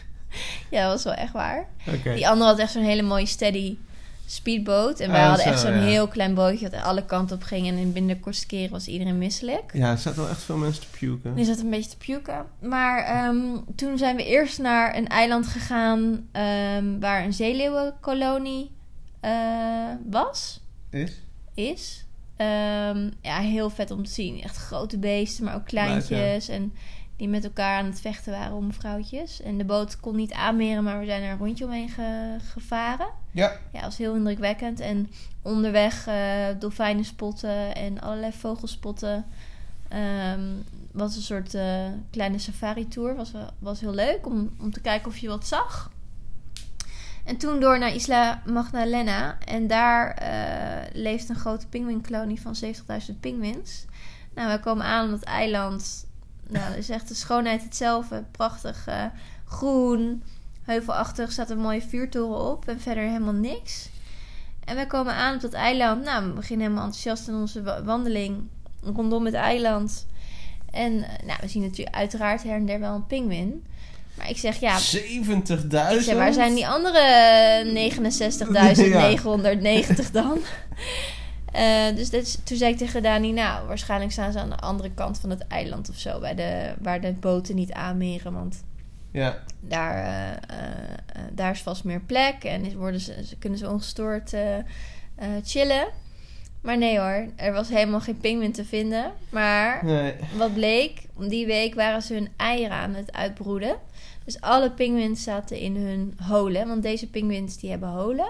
ja, 0.70 0.82
dat 0.82 0.92
was 0.92 1.04
wel 1.04 1.12
echt 1.12 1.32
waar. 1.32 1.68
Die 2.02 2.28
andere 2.28 2.50
had 2.50 2.58
echt 2.58 2.72
zo'n 2.72 2.82
hele 2.82 3.02
mooie 3.02 3.26
steady 3.26 3.76
speedboot. 4.26 5.00
En 5.00 5.10
wij 5.10 5.20
Ah, 5.20 5.26
hadden 5.26 5.44
zo, 5.44 5.50
echt 5.50 5.60
zo'n 5.60 5.72
ja. 5.74 5.80
heel 5.80 6.08
klein 6.08 6.34
bootje 6.34 6.68
dat 6.68 6.82
alle 6.82 7.04
kanten 7.04 7.36
op 7.36 7.42
ging. 7.42 7.66
En 7.68 7.76
in 7.76 7.92
binnen 7.92 8.16
de 8.16 8.22
kortste 8.22 8.46
keren 8.46 8.70
was 8.70 8.86
iedereen 8.88 9.18
misselijk. 9.18 9.70
Ja, 9.72 9.90
er 9.90 9.98
zaten 9.98 10.20
wel 10.20 10.30
echt 10.30 10.42
veel 10.42 10.56
mensen 10.56 10.82
te 10.82 10.98
puken. 10.98 11.34
Die 11.34 11.44
zat 11.44 11.58
een 11.58 11.70
beetje 11.70 11.90
te 11.90 11.96
puken. 11.96 12.46
Maar 12.60 13.04
ehm, 13.04 13.36
toen 13.76 13.98
zijn 13.98 14.16
we 14.16 14.24
eerst 14.24 14.58
naar 14.58 14.96
een 14.96 15.08
eiland 15.08 15.46
gegaan 15.46 16.28
ehm, 16.32 16.98
waar 17.00 17.24
een 17.24 17.32
zeeleeuwenkolonie 17.32 18.70
eh, 19.20 19.30
was. 20.10 20.60
Is? 20.90 21.12
Is. 21.54 22.05
Ehm, 22.36 23.10
ja, 23.22 23.38
heel 23.38 23.70
vet 23.70 23.90
om 23.90 24.04
te 24.04 24.10
zien. 24.10 24.42
Echt 24.42 24.56
grote 24.56 24.98
beesten, 24.98 25.44
maar 25.44 25.54
ook 25.54 25.64
kleintjes. 25.64 26.48
En 26.48 26.72
die 27.16 27.28
met 27.28 27.44
elkaar 27.44 27.78
aan 27.78 27.84
het 27.84 28.00
vechten 28.00 28.32
waren 28.32 28.56
om 28.56 28.72
vrouwtjes. 28.72 29.42
En 29.42 29.58
de 29.58 29.64
boot 29.64 30.00
kon 30.00 30.16
niet 30.16 30.32
aanmeren, 30.32 30.84
maar 30.84 30.98
we 31.00 31.06
zijn 31.06 31.22
er 31.22 31.30
een 31.30 31.38
rondje 31.38 31.64
omheen 31.64 31.88
ge- 31.88 32.36
gevaren. 32.52 33.06
Ja. 33.30 33.52
Ja, 33.72 33.80
was 33.80 33.96
heel 33.96 34.14
indrukwekkend. 34.14 34.80
En 34.80 35.10
onderweg 35.42 36.06
eh, 36.06 36.14
dolfijnen 36.58 37.04
spotten 37.04 37.74
en 37.74 38.00
allerlei 38.00 38.32
vogels 38.32 38.70
spotten. 38.72 39.24
Ehm, 39.88 40.40
was 40.92 41.16
een 41.16 41.22
soort 41.22 41.54
eh, 41.54 41.84
kleine 42.10 42.38
safari-tour. 42.38 43.16
Was, 43.16 43.32
was 43.58 43.80
heel 43.80 43.94
leuk 43.94 44.26
om, 44.26 44.50
om 44.60 44.72
te 44.72 44.80
kijken 44.80 45.08
of 45.08 45.18
je 45.18 45.28
wat 45.28 45.46
zag. 45.46 45.90
En 47.26 47.36
toen 47.36 47.60
door 47.60 47.78
naar 47.78 47.94
Isla 47.94 48.42
Magdalena. 48.46 49.38
En 49.44 49.66
daar 49.66 50.10
eh, 50.10 50.90
leeft 50.92 51.28
een 51.28 51.36
grote 51.36 51.66
pinguïnkolonie 51.66 52.40
van 52.40 52.54
70.000 52.64 53.20
pinguïns. 53.20 53.84
Nou, 54.34 54.48
wij 54.48 54.60
komen 54.60 54.84
aan 54.84 55.04
op 55.04 55.10
dat 55.10 55.22
eiland. 55.22 56.06
Nou, 56.48 56.68
dat 56.68 56.76
is 56.76 56.88
echt 56.90 57.08
de 57.08 57.14
schoonheid 57.14 57.62
hetzelfde. 57.62 58.24
Prachtig 58.30 58.86
eh, 58.86 59.04
groen, 59.44 60.22
heuvelachtig. 60.62 61.32
staat 61.32 61.50
een 61.50 61.58
mooie 61.58 61.82
vuurtoren 61.82 62.50
op. 62.50 62.68
En 62.68 62.80
verder 62.80 63.02
helemaal 63.04 63.32
niks. 63.32 63.88
En 64.64 64.74
wij 64.74 64.86
komen 64.86 65.12
aan 65.14 65.34
op 65.34 65.40
dat 65.40 65.52
eiland. 65.52 66.04
Nou, 66.04 66.26
we 66.26 66.32
beginnen 66.32 66.66
helemaal 66.66 66.86
enthousiast 66.86 67.28
in 67.28 67.34
onze 67.34 67.62
wa- 67.62 67.82
wandeling 67.82 68.48
rondom 68.82 69.24
het 69.24 69.34
eiland. 69.34 70.06
En 70.70 71.02
eh, 71.02 71.26
nou, 71.26 71.38
we 71.40 71.48
zien 71.48 71.62
natuurlijk 71.62 71.96
uiteraard 71.96 72.42
her 72.42 72.54
en 72.56 72.66
der 72.66 72.80
wel 72.80 72.94
een 72.94 73.06
pinguïn. 73.06 73.64
Maar 74.16 74.30
ik 74.30 74.36
zeg, 74.38 74.60
ja, 74.60 74.78
70.000? 74.78 74.82
ik 75.92 76.00
zeg, 76.00 76.14
waar 76.14 76.32
zijn 76.32 76.54
die 76.54 76.66
andere 76.68 77.00
69.990 80.00 80.10
dan? 80.12 80.38
Eh, 81.52 81.94
dus 81.96 82.10
dat 82.10 82.46
toen 82.46 82.56
zei 82.56 82.72
ik 82.72 82.78
tegen 82.78 83.02
Dani, 83.02 83.32
nou, 83.32 83.66
waarschijnlijk 83.66 84.12
staan 84.12 84.32
ze 84.32 84.38
aan 84.38 84.48
de 84.50 84.56
andere 84.56 84.90
kant 84.94 85.18
van 85.18 85.30
het 85.30 85.46
eiland 85.48 85.88
of 85.90 85.96
zo, 85.96 86.20
bij 86.20 86.34
de, 86.34 86.72
waar 86.80 87.00
de 87.00 87.12
boten 87.12 87.54
niet 87.54 87.72
aanmeren, 87.72 88.32
want 88.32 88.64
Ja. 89.10 89.38
daar, 89.60 89.94
eh, 89.96 90.32
eh, 90.32 90.72
daar 91.32 91.50
is 91.50 91.60
vast 91.62 91.84
meer 91.84 92.00
plek 92.00 92.44
en 92.44 92.76
worden 92.76 93.00
ze, 93.00 93.14
kunnen 93.38 93.58
ze 93.58 93.70
ongestoord 93.70 94.34
chillen. 95.44 95.86
Maar 96.60 96.78
nee 96.78 96.98
hoor, 96.98 97.26
er 97.36 97.52
was 97.52 97.68
helemaal 97.68 98.00
geen 98.00 98.18
pinguïn 98.18 98.52
te 98.52 98.64
vinden. 98.64 99.12
Maar 99.28 99.84
Nee. 99.84 100.14
wat 100.36 100.54
bleek, 100.54 101.02
die 101.18 101.46
week 101.46 101.74
waren 101.74 102.02
ze 102.02 102.14
hun 102.14 102.28
eieren 102.36 102.76
aan 102.76 102.94
het 102.94 103.12
uitbroeden. 103.12 103.76
Dus 104.26 104.40
alle 104.40 104.70
pinguïns 104.70 105.22
zaten 105.22 105.58
in 105.58 105.76
hun 105.76 106.18
holen. 106.22 106.66
Want 106.68 106.82
deze 106.82 107.10
pinguïns 107.10 107.56
die 107.58 107.70
hebben 107.70 107.88
holen. 107.88 108.28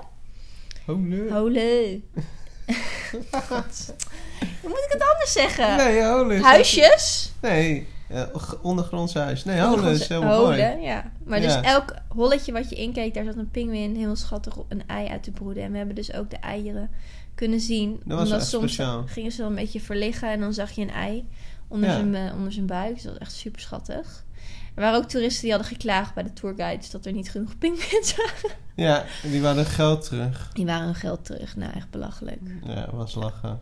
Holen. 1.31 2.03
God. 3.31 3.95
Hoe 4.61 4.69
moet 4.71 4.85
ik 4.87 4.93
het 4.93 5.03
anders 5.13 5.33
zeggen? 5.33 5.77
Nee, 5.77 6.05
holy. 6.05 6.41
Huisjes. 6.41 7.33
Nee, 7.41 7.87
eh, 8.09 8.23
g- 8.37 8.59
ondergrondse 8.63 9.19
huis. 9.19 9.45
Nee, 9.45 9.61
holen 9.61 9.93
is 9.93 10.09
heel 10.09 10.23
mooi. 10.23 10.35
Holen, 10.37 10.81
ja. 10.81 11.11
Maar 11.25 11.41
Ja. 11.41 11.47
dus 11.61 11.71
elk 11.71 11.95
holletje 12.09 12.53
wat 12.53 12.69
je 12.71 12.77
inkeek, 12.77 13.15
daar 13.15 13.25
zat 13.25 13.37
een 13.37 13.51
pinguïn 13.51 13.97
heel 13.97 14.17
schattig 14.17 14.57
een 14.69 14.83
ei 14.87 15.09
uit 15.09 15.23
te 15.23 15.31
broeden. 15.31 15.63
En 15.63 15.71
we 15.71 15.77
hebben 15.77 15.95
dus 15.95 16.13
ook 16.15 16.31
de 16.31 16.37
eieren 16.37 16.91
kunnen 17.35 17.61
zien. 17.61 18.01
Dat 18.05 18.19
was 18.19 18.31
omdat 18.31 18.47
soms 18.47 18.73
speciaal. 18.73 19.05
gingen 19.07 19.33
ze 19.33 19.39
dan 19.41 19.47
een 19.51 19.55
beetje 19.55 19.81
verliggen 19.81 20.31
en 20.31 20.41
dan 20.41 20.53
zag 20.55 20.71
je 20.71 20.83
een 20.83 20.91
ei 20.91 21.29
onder, 21.69 21.89
Ja. 21.89 21.95
zijn, 21.95 22.15
eh, 22.15 22.35
onder 22.37 22.53
zijn 22.53 22.67
buik. 22.67 22.95
Dus 22.95 23.03
dat 23.03 23.13
was 23.13 23.21
echt 23.23 23.33
super 23.33 23.61
schattig. 23.61 24.25
Er 24.77 24.83
waren 24.83 24.99
ook 24.99 25.09
toeristen 25.09 25.43
die 25.43 25.51
hadden 25.53 25.69
geklaagd 25.71 26.15
bij 26.15 26.23
de 26.23 26.33
tourguides 26.33 26.91
dat 26.91 27.07
er 27.07 27.13
niet 27.13 27.31
genoeg 27.31 27.59
pinguïns 27.59 28.17
waren. 28.17 28.57
Ja, 28.75 29.05
die 29.23 29.43
waren 29.43 29.65
geld 29.65 30.05
terug. 30.09 30.51
Die 30.53 30.67
waren 30.67 30.95
geld 30.95 31.25
terug. 31.25 31.57
Nou, 31.57 31.73
echt 31.73 31.91
belachelijk. 31.91 32.41
Ja, 32.65 32.89
was 32.93 33.15
lachen. 33.15 33.61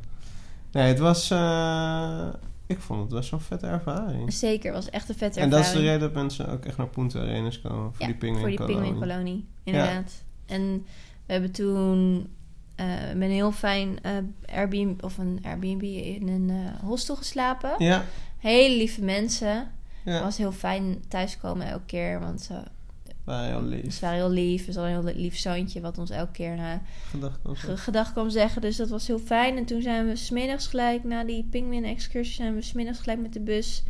Nee, 0.73 0.87
het 0.89 0.99
was... 0.99 1.31
eh, 1.31 2.27
ik 2.67 2.81
vond 2.81 3.01
het 3.01 3.09
best 3.11 3.31
wel 3.31 3.41
een 3.41 3.47
vette 3.47 3.67
ervaring. 3.67 4.33
Zeker, 4.33 4.73
was 4.73 4.91
echt 4.91 5.09
een 5.09 5.15
vette 5.15 5.41
En 5.41 5.51
dat 5.51 5.59
is 5.61 5.67
de 5.67 5.73
ervaring. 5.73 5.93
reden 5.93 6.13
dat 6.13 6.23
mensen 6.23 6.49
ook 6.49 6.65
echt 6.65 6.77
naar 6.77 6.89
Punta 6.89 7.19
Arenas 7.21 7.61
komen. 7.61 7.83
Voor 7.93 7.95
Ja, 7.99 8.07
die 8.07 8.15
pinguïn 8.17 8.41
voor 8.41 8.67
die 8.67 8.77
pinguïnkolonie, 8.77 9.47
inderdaad. 9.65 10.13
En 10.47 10.87
we 11.27 11.33
hebben 11.33 11.51
toen 11.51 12.29
eh, 12.75 12.87
met 13.15 13.29
een 13.29 13.35
heel 13.35 13.53
fijn 13.53 13.99
eh, 14.03 14.13
Airbnb 14.55 15.03
of 15.05 15.19
een 15.19 15.39
Airbnb 15.45 15.83
in 15.83 16.29
een 16.29 16.51
hostel 16.85 17.17
geslapen. 17.17 17.75
Ja, 17.79 18.05
Hele 18.39 18.77
lieve 18.77 19.03
mensen. 19.03 19.71
Het 20.05 20.23
was 20.23 20.37
heel 20.37 20.53
fijn 20.53 21.03
thuiskomen 21.09 21.67
elke 21.69 21.85
keer, 21.87 22.21
want 22.21 22.41
ze, 22.41 22.55
waren 23.25 23.49
heel 23.49 23.63
lief. 23.63 23.95
ze 23.95 24.01
waren 24.01 24.17
heel 24.19 24.31
lief. 24.31 24.67
Hadden 24.67 24.85
een 24.85 25.05
heel 25.07 25.15
lief 25.15 25.37
zoontje 25.39 25.81
wat 25.81 25.99
ons 25.99 26.11
elke 26.11 26.33
keer 26.33 26.59
ge- 27.53 27.77
gedag 27.77 28.13
kwam 28.13 28.31
zeggen. 28.31 28.61
Dus 28.63 28.77
dat 28.77 28.89
was 28.89 29.07
heel 29.07 29.19
fijn. 29.19 29.57
En 29.57 29.65
toen 29.65 29.83
zijn 29.83 30.07
we 30.07 30.17
smiddags 30.17 30.67
gelijk, 30.67 31.05
na 31.05 31.25
die 31.25 31.47
pinguïn-excursie, 31.51 32.35
zijn 32.35 32.55
we 32.55 32.63
smiddags 32.63 32.99
gelijk 32.99 33.21
met 33.21 33.33
de 33.33 33.41
bus 33.41 33.83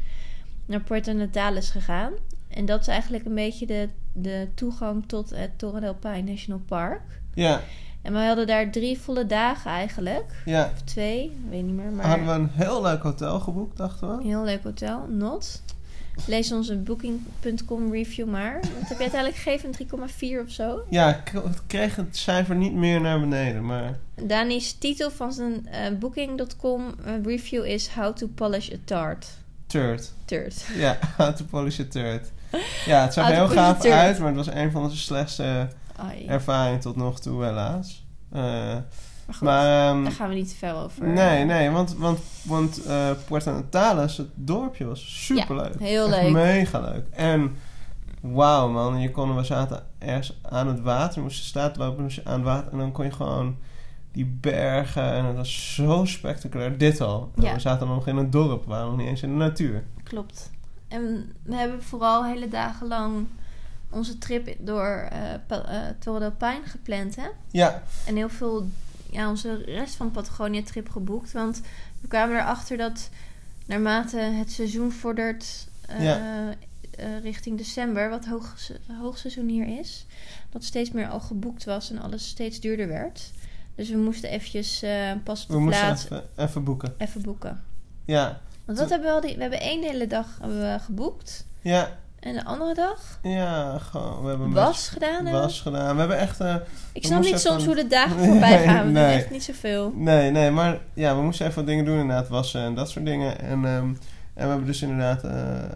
naar 0.66 0.80
Puerto 0.80 1.12
Natales 1.12 1.70
gegaan. 1.70 2.12
En 2.48 2.64
dat 2.66 2.80
is 2.80 2.86
eigenlijk 2.88 3.24
een 3.24 3.34
beetje 3.34 3.66
de, 3.66 3.88
de 4.12 4.48
toegang 4.54 5.06
tot 5.06 5.30
het 5.30 5.50
Torre 5.58 5.80
del 5.80 5.94
Paine 5.94 6.30
National 6.30 6.60
Park. 6.66 7.00
Ja, 7.34 7.60
En 8.02 8.12
we 8.12 8.18
hadden 8.18 8.46
daar 8.46 8.70
drie 8.70 8.98
volle 8.98 9.26
dagen 9.26 9.70
eigenlijk. 9.70 10.42
ja. 10.44 10.70
Of 10.74 10.82
twee, 10.82 11.24
ik 11.24 11.50
weet 11.50 11.62
niet 11.64 11.74
meer. 11.74 11.90
Maar 11.90 12.06
Hadden 12.06 12.26
we 12.26 12.32
een 12.32 12.50
heel 12.52 12.82
leuk 12.82 13.02
hotel 13.02 13.40
geboekt, 13.40 13.76
dachten 13.76 14.08
we. 14.08 14.14
een 14.14 14.28
heel 14.28 14.44
leuk 14.44 14.62
hotel, 14.62 15.06
Not. 15.08 15.62
Lees 16.26 16.52
onze 16.52 16.76
booking.com 16.76 17.92
review 17.92 18.28
maar. 18.28 18.54
Wat 18.54 18.88
heb 18.88 18.96
je 18.96 19.02
uiteindelijk 19.02 19.42
gegeven? 19.42 19.70
Een 19.78 20.40
3,4 20.40 20.46
of 20.46 20.50
zo? 20.50 20.80
Ja, 20.90 21.16
ik 21.16 21.32
kreeg 21.66 21.96
het 21.96 22.16
cijfer 22.16 22.56
niet 22.56 22.72
meer 22.74 23.00
naar 23.00 23.20
beneden, 23.20 23.66
maar... 23.66 23.98
Dani's 24.22 24.72
titel 24.72 25.10
van 25.10 25.32
zijn 25.32 25.66
eh, 25.66 25.92
booking.com 25.98 26.94
eh, 27.04 27.12
review 27.24 27.64
is 27.64 27.88
How 27.88 28.16
to 28.16 28.26
polish 28.26 28.72
a 28.72 28.76
tart. 28.84 29.26
Turd. 29.66 30.12
Turt. 30.24 30.64
Ja, 30.76 30.98
How 31.16 31.36
to 31.36 31.44
Polish 31.44 31.80
a 31.80 31.84
Turd. 31.88 32.30
Ja, 32.86 33.02
het 33.02 33.12
zag 33.12 33.28
er 33.28 33.34
heel 33.34 33.48
gaaf 33.48 33.84
uit, 33.84 34.18
maar 34.18 34.26
het 34.26 34.36
was 34.36 34.54
een 34.54 34.70
van 34.70 34.82
onze 34.82 34.96
slechtste 34.96 35.68
Ai. 35.96 36.26
ervaringen 36.26 36.80
tot 36.80 36.96
nog 36.96 37.20
toe, 37.20 37.44
helaas. 37.44 38.04
Eh, 38.32 38.76
Maar 39.26 39.34
goed, 39.34 39.46
maar... 39.48 39.88
ehm, 39.90 40.02
daar 40.02 40.12
gaan 40.12 40.28
we 40.28 40.34
niet 40.34 40.48
te 40.48 40.56
veel 40.56 40.76
over. 40.78 41.06
nee, 41.06 41.44
nee, 41.44 41.70
want, 41.70 41.94
want, 41.96 42.18
want 42.42 42.84
eh 42.84 43.10
Puerto 43.26 43.52
Natales, 43.52 44.16
het 44.16 44.28
dorpje, 44.34 44.84
was 44.86 45.24
superleuk. 45.24 45.78
heel 45.78 46.06
Echt 46.12 46.22
leuk. 46.22 46.32
mega 46.32 46.80
leuk. 46.80 47.06
En 47.10 47.56
wauw 48.20 48.68
man, 48.68 49.00
je 49.00 49.10
kon, 49.10 49.36
we 49.36 49.44
zaten 49.44 49.82
ergens 49.98 50.38
aan 50.42 50.66
het 50.68 50.80
water, 50.80 51.14
we 51.16 51.22
moesten 51.22 51.44
staan 51.44 51.72
lopen 51.76 52.02
moest 52.02 52.16
je 52.16 52.24
aan 52.24 52.34
het 52.34 52.42
water 52.44 52.72
en 52.72 52.78
dan 52.78 52.92
kon 52.92 53.04
je 53.04 53.12
gewoon 53.12 53.56
die 54.12 54.26
bergen 54.40 55.12
en 55.12 55.24
het 55.24 55.36
was 55.36 55.74
zo 55.74 56.04
spectaculair. 56.04 56.78
Dit 56.78 57.00
al. 57.00 57.30
Ja. 57.34 57.54
We 57.54 57.60
zaten 57.60 57.86
nog 57.88 58.06
in 58.08 58.16
een 58.16 58.30
dorp, 58.30 58.64
we 58.64 58.70
waren 58.70 58.86
nog 58.88 58.96
niet 58.96 59.06
eens 59.08 59.22
in 59.22 59.28
de 59.28 59.34
natuur. 59.34 59.84
Klopt. 60.02 60.50
En 60.88 61.32
we 61.42 61.54
hebben 61.54 61.82
vooral 61.82 62.24
hele 62.24 62.48
dagen 62.48 62.86
lang 62.88 63.26
onze 63.90 64.18
trip 64.18 64.56
door 64.58 65.08
eh 65.10 65.18
Pa- 65.46 65.64
eh, 65.64 65.78
Torre 65.98 66.18
del 66.20 66.32
Paine 66.32 66.64
gepland, 66.66 67.16
hè? 67.16 67.26
Ja, 67.50 67.82
En 68.06 68.16
heel 68.16 68.28
veel, 68.28 68.66
ja, 69.14 69.28
onze 69.28 69.54
rest 69.64 69.94
van 69.94 70.06
de 70.06 70.12
Patagonia-trip 70.12 70.88
geboekt. 70.90 71.32
Want 71.32 71.60
we 72.00 72.08
kwamen 72.08 72.36
erachter 72.36 72.76
dat 72.76 73.08
naarmate 73.66 74.16
het 74.18 74.52
seizoen 74.52 74.92
vordert 74.92 75.66
eh, 75.86 76.02
Ja. 76.04 76.50
eh, 76.90 77.20
richting 77.22 77.58
december, 77.58 78.08
wat 78.10 78.24
hoog, 78.24 78.54
hoogseizoen 79.00 79.48
hier 79.48 79.78
is, 79.80 80.06
dat 80.50 80.64
steeds 80.64 80.90
meer 80.90 81.08
al 81.08 81.20
geboekt 81.20 81.64
was 81.64 81.90
en 81.90 81.98
alles 81.98 82.28
steeds 82.28 82.60
duurder 82.60 82.88
werd. 82.88 83.30
Dus 83.74 83.88
we 83.90 83.96
moesten 83.96 84.30
eventjes 84.30 84.82
eh, 84.82 85.12
pas 85.24 85.42
op 85.42 85.48
we 85.48 85.54
de 85.54 85.60
moesten 85.60 85.84
plaats 85.84 86.04
even, 86.04 86.24
even 86.36 86.64
boeken. 86.64 86.94
even 86.98 87.22
boeken. 87.22 87.62
Ja, 88.04 88.40
Want 88.64 88.78
wat 88.78 88.90
hebben 88.90 89.08
we 89.08 89.14
al 89.14 89.20
die, 89.20 89.34
we 89.34 89.40
hebben 89.40 89.60
één 89.60 89.82
hele 89.82 90.06
dag 90.06 90.38
hebben 90.40 90.60
we 90.72 90.78
geboekt. 90.80 91.46
ja, 91.60 91.98
En 92.24 92.32
de 92.34 92.44
andere 92.44 92.74
dag 92.74 93.18
ja, 93.22 93.78
gewoon. 93.78 94.22
We 94.22 94.28
hebben 94.28 94.52
was 94.52 94.88
gedaan. 94.88 95.30
was 95.30 95.60
gedaan. 95.60 95.92
We 95.94 95.98
hebben 95.98 96.18
echt... 96.18 96.40
eh, 96.40 96.54
Ik 96.92 97.04
snap 97.04 97.22
niet 97.22 97.38
soms 97.40 97.64
hoe 97.66 97.74
de 97.74 97.86
dagen 97.86 98.18
voorbij 98.28 98.64
gaan. 98.64 98.86
We 98.86 98.92
doen 98.92 99.02
echt 99.02 99.30
niet 99.30 99.42
zoveel. 99.44 99.92
Nee, 99.96 100.30
nee, 100.30 100.50
maar 100.50 100.78
ja, 100.94 101.16
we 101.16 101.22
moesten 101.22 101.44
even 101.46 101.56
wat 101.58 101.66
dingen 101.66 101.84
doen 101.84 101.98
inderdaad. 101.98 102.28
Wassen 102.28 102.60
en 102.60 102.74
dat 102.74 102.90
soort 102.90 103.04
dingen. 103.04 103.38
En, 103.40 103.64
ehm, 103.64 103.84
en 103.84 103.96
we 104.34 104.40
hebben 104.48 104.66
dus 104.66 104.82
inderdaad... 104.82 105.24
eh, 105.24 105.62
eh, 105.64 105.68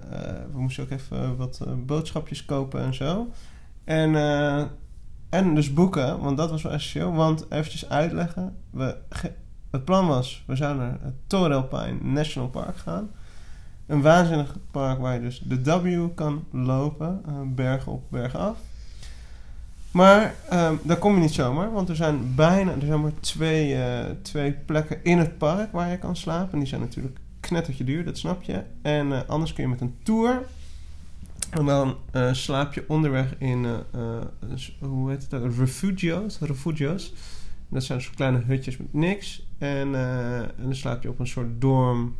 we 0.52 0.60
moesten 0.60 0.84
ook 0.84 0.90
even 0.90 1.36
wat 1.36 1.60
boodschapjes 1.86 2.44
kopen 2.44 2.80
en 2.82 2.94
zo. 2.94 3.28
En, 3.84 4.14
en 5.30 5.54
dus 5.54 5.72
boeken, 5.72 6.20
want 6.20 6.36
dat 6.36 6.50
was 6.50 6.62
wel 6.62 6.72
essentieel. 6.72 7.12
Want 7.12 7.46
eventjes 7.50 7.88
uitleggen. 7.88 8.56
We, 8.70 8.96
het 9.70 9.84
plan 9.84 10.06
was, 10.06 10.44
we 10.46 10.56
zouden 10.56 10.82
naar 10.82 10.98
het 11.02 11.68
Paine 11.68 11.98
National 12.02 12.48
Park 12.48 12.76
gaan. 12.76 13.10
Een 13.88 14.02
waanzinnig 14.02 14.56
park 14.70 14.98
waar 14.98 15.14
je 15.14 15.20
dus 15.20 15.42
de 15.44 15.62
W 15.62 16.14
kan 16.14 16.44
lopen. 16.50 17.22
eh, 17.26 17.34
bergen 17.54 17.92
op, 17.92 18.02
bergen 18.08 18.38
af. 18.38 18.58
Maar 19.90 20.34
ehm, 20.48 20.76
daar 20.82 20.96
kom 20.96 21.14
je 21.14 21.20
niet 21.20 21.32
zomaar, 21.32 21.72
want 21.72 21.88
er 21.88 21.96
zijn 21.96 22.34
bijna 22.34 22.72
er 22.72 22.86
zijn 22.86 23.00
maar 23.00 23.20
twee, 23.20 23.74
eh, 23.74 24.04
twee 24.22 24.52
plekken 24.52 25.04
in 25.04 25.18
het 25.18 25.38
park 25.38 25.72
waar 25.72 25.90
je 25.90 25.98
kan 25.98 26.16
slapen. 26.16 26.52
En 26.52 26.58
die 26.58 26.68
zijn 26.68 26.80
natuurlijk 26.80 27.18
knettertje 27.40 27.84
duur, 27.84 28.04
dat 28.04 28.18
snap 28.18 28.42
je. 28.42 28.62
En 28.82 29.12
eh, 29.12 29.28
anders 29.28 29.52
kun 29.52 29.62
je 29.62 29.68
met 29.68 29.80
een 29.80 29.96
tour. 30.02 30.42
En 31.50 31.64
dan 31.64 31.96
slaap 32.32 32.72
je 32.74 32.84
onderweg 32.88 33.34
in, 33.38 33.66
hoe 34.80 35.10
heet 35.10 35.26
het? 35.30 35.56
Refugio's. 35.56 36.38
Refugio's. 36.38 37.14
Dat 37.68 37.84
zijn 37.84 38.00
soort 38.00 38.14
kleine 38.14 38.38
hutjes 38.38 38.76
met 38.76 38.92
niks. 38.92 39.46
En, 39.58 39.94
en 39.94 40.52
dan 40.62 40.74
slaap 40.74 41.02
je 41.02 41.08
op 41.08 41.18
een 41.18 41.26
soort 41.26 41.60
dorm. 41.60 42.14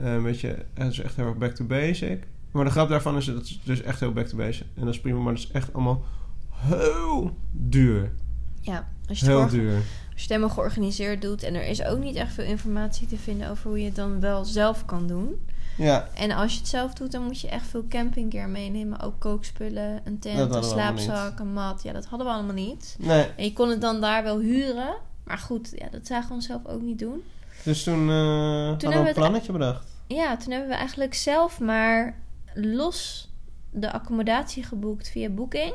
Eh, 0.00 0.12
een 0.12 0.22
beetje, 0.22 0.64
het 0.74 0.92
is 0.92 0.98
echt 1.00 1.16
heel 1.16 1.26
erg 1.26 1.36
back 1.36 1.54
to 1.54 1.64
basic. 1.64 2.26
Maar 2.50 2.64
de 2.64 2.70
grap 2.70 2.88
daarvan 2.88 3.16
is 3.16 3.24
dat 3.24 3.34
het 3.36 3.58
dus 3.64 3.82
echt 3.82 4.00
heel 4.00 4.12
back 4.12 4.26
to 4.26 4.36
basic. 4.36 4.66
En 4.74 4.84
dat 4.84 4.94
is 4.94 5.00
prima, 5.00 5.18
maar 5.18 5.34
dat 5.34 5.42
is 5.42 5.50
echt 5.50 5.74
allemaal 5.74 6.02
heel 6.50 7.36
duur. 7.52 8.12
Ja, 8.60 8.88
als 9.08 9.20
je, 9.20 9.26
het 9.26 9.34
Heel 9.34 9.48
duur. 9.48 9.74
als 9.74 9.84
je 10.14 10.20
het 10.20 10.28
helemaal 10.28 10.48
georganiseerd 10.50 11.22
doet. 11.22 11.42
En 11.42 11.54
er 11.54 11.66
is 11.66 11.84
ook 11.84 11.98
niet 11.98 12.16
echt 12.16 12.32
veel 12.32 12.44
informatie 12.44 13.06
te 13.06 13.16
vinden 13.16 13.50
over 13.50 13.68
hoe 13.68 13.78
je 13.78 13.84
het 13.84 13.94
dan 13.96 14.20
wel 14.20 14.44
zelf 14.44 14.84
kan 14.84 15.06
doen. 15.06 15.46
Ja, 15.76 16.08
En 16.14 16.30
als 16.30 16.52
je 16.52 16.58
het 16.58 16.68
zelf 16.68 16.92
doet, 16.94 17.12
dan 17.12 17.22
moet 17.24 17.40
je 17.40 17.48
echt 17.48 17.66
veel 17.66 17.84
campinggear 17.88 18.48
meenemen. 18.48 19.00
Ook 19.00 19.20
kookspullen, 19.20 20.00
een 20.04 20.18
tent, 20.18 20.54
een 20.54 20.64
slaapzak, 20.64 21.38
een 21.38 21.52
mat. 21.52 21.82
Ja, 21.82 21.92
dat 21.92 22.04
hadden 22.06 22.26
we 22.26 22.32
allemaal 22.32 22.54
niet. 22.54 22.96
nee. 22.98 23.26
En 23.36 23.44
je 23.44 23.52
kon 23.52 23.68
het 23.68 23.80
dan 23.80 24.00
daar 24.00 24.22
wel 24.22 24.38
huren. 24.38 24.94
Maar 25.24 25.38
goed, 25.38 25.72
ja, 25.74 25.88
dat 25.90 26.06
zagen 26.06 26.28
we 26.28 26.34
onszelf 26.34 26.66
ook 26.66 26.82
niet 26.82 26.98
doen. 26.98 27.22
Dus 27.62 27.82
toen, 27.82 28.08
eh 28.10 28.14
hadden 28.16 28.76
we 28.78 28.84
hebben 28.86 29.02
we 29.02 29.08
een 29.08 29.14
plannetje 29.14 29.52
bedacht. 29.52 29.86
Ja, 30.06 30.36
toen 30.36 30.50
hebben 30.52 30.70
we 30.70 30.74
eigenlijk 30.76 31.14
zelf 31.14 31.60
maar 31.60 32.18
los 32.54 33.30
de 33.70 33.92
accommodatie 33.92 34.64
geboekt 34.64 35.08
via 35.08 35.28
Booking. 35.28 35.74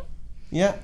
Ja, 0.50 0.76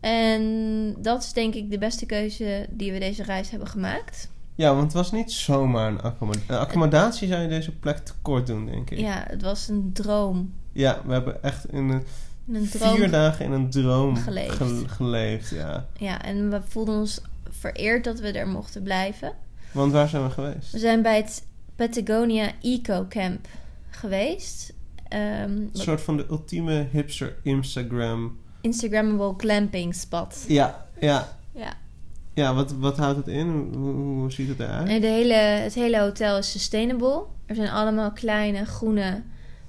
En 0.00 0.94
dat 0.98 1.22
is 1.22 1.32
denk 1.32 1.54
ik 1.54 1.70
de 1.70 1.78
beste 1.78 2.06
keuze 2.06 2.66
die 2.70 2.92
we 2.92 2.98
deze 2.98 3.22
reis 3.22 3.50
hebben 3.50 3.68
gemaakt. 3.68 4.30
ja 4.54 4.70
want 4.70 4.82
het 4.82 4.92
was 4.92 5.12
niet 5.12 5.32
zomaar 5.32 5.88
een 5.88 6.00
accommodatie. 6.00 6.50
Een 6.52 6.58
accommodatie 6.58 7.28
zou 7.28 7.42
je 7.42 7.48
deze 7.48 7.72
plek 7.72 7.98
tekort 7.98 8.46
doen, 8.46 8.66
denk 8.66 8.90
ik. 8.90 8.98
Ja, 8.98 9.24
het 9.28 9.42
was 9.42 9.68
een 9.68 9.90
droom. 9.92 10.52
Ja, 10.72 11.00
we 11.06 11.12
hebben 11.12 11.42
echt 11.42 11.68
in 11.72 11.88
een, 11.88 12.02
Een 12.52 12.68
droom. 12.70 12.94
vier 12.96 13.10
dagen 13.10 13.44
in 13.44 13.52
een 13.52 13.70
droom 13.70 14.16
geleefd. 14.16 14.56
ge- 14.56 14.84
geleefd. 14.88 15.50
Ja. 15.50 15.86
Ja, 15.98 16.22
en 16.22 16.50
we 16.50 16.60
voelden 16.64 16.94
ons 16.94 17.20
vereerd 17.50 18.04
dat 18.04 18.20
we 18.20 18.32
er 18.32 18.48
mochten 18.48 18.82
blijven. 18.82 19.32
Want 19.72 19.92
waar 19.92 20.08
zijn 20.08 20.24
we 20.24 20.30
geweest? 20.30 20.72
We 20.72 20.78
zijn 20.78 21.02
bij 21.02 21.16
het 21.16 21.46
Patagonia 21.76 22.50
Eco 22.62 23.06
Camp 23.08 23.46
geweest. 23.90 24.72
Ehm, 25.08 25.22
Een 25.50 25.70
soort 25.72 26.00
van 26.00 26.16
de 26.16 26.26
ultieme 26.30 26.86
hipster 26.92 27.36
Instagram. 27.42 28.36
Instagrammable 28.60 29.34
glamping 29.36 29.94
spot. 29.94 30.44
Ja, 30.48 30.86
ja. 31.00 31.36
Ja. 31.54 31.72
Ja, 32.34 32.54
wat, 32.54 32.72
wat 32.72 32.96
houdt 32.96 33.16
het 33.16 33.28
in? 33.28 33.48
Hoe, 33.76 33.92
hoe 33.94 34.32
ziet 34.32 34.48
het 34.48 34.60
eruit? 34.60 34.88
En 34.88 35.00
de 35.00 35.06
hele, 35.06 35.34
het 35.34 35.74
hele 35.74 35.98
hotel 36.00 36.38
is 36.38 36.50
sustainable. 36.50 37.22
Er 37.46 37.54
zijn 37.54 37.68
allemaal 37.68 38.12
kleine 38.12 38.64
groene 38.64 39.22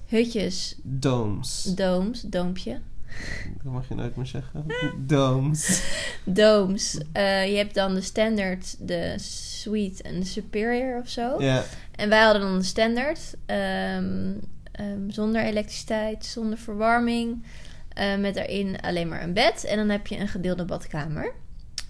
hutjes, 0.06 0.76
Domes. 0.84 1.64
domes, 1.76 2.22
doompje. 2.22 2.80
Dat 3.64 3.74
mag 3.74 3.88
je 3.88 3.96
nooit 3.96 4.16
meer 4.16 4.26
zeggen. 4.26 4.66
Domes. 4.98 5.82
Domes. 6.26 6.98
Eh, 7.12 7.50
je 7.52 7.58
hebt 7.58 7.74
dan 7.74 7.94
de 7.94 8.02
standard, 8.02 8.76
de 8.88 9.14
suite 9.20 10.04
en 10.04 10.20
de 10.20 10.26
superior 10.26 11.00
of 11.02 11.10
zo. 11.10 11.42
Ja, 11.42 11.64
En 11.96 12.10
wij 12.10 12.22
hadden 12.24 12.42
dan 12.42 12.58
de 12.58 12.64
standaard. 12.66 13.20
ehm, 13.46 14.32
ehm, 14.72 15.10
zonder 15.10 15.44
elektriciteit, 15.44 16.26
zonder 16.26 16.58
verwarming. 16.58 17.44
eh, 17.90 18.16
met 18.18 18.34
daarin 18.36 18.82
alleen 18.82 19.08
maar 19.08 19.24
een 19.24 19.34
bed. 19.34 19.64
En 19.64 19.78
dan 19.78 19.90
heb 19.90 20.08
je 20.08 20.18
een 20.18 20.28
gedeelde 20.28 20.66
badkamer. 20.66 21.34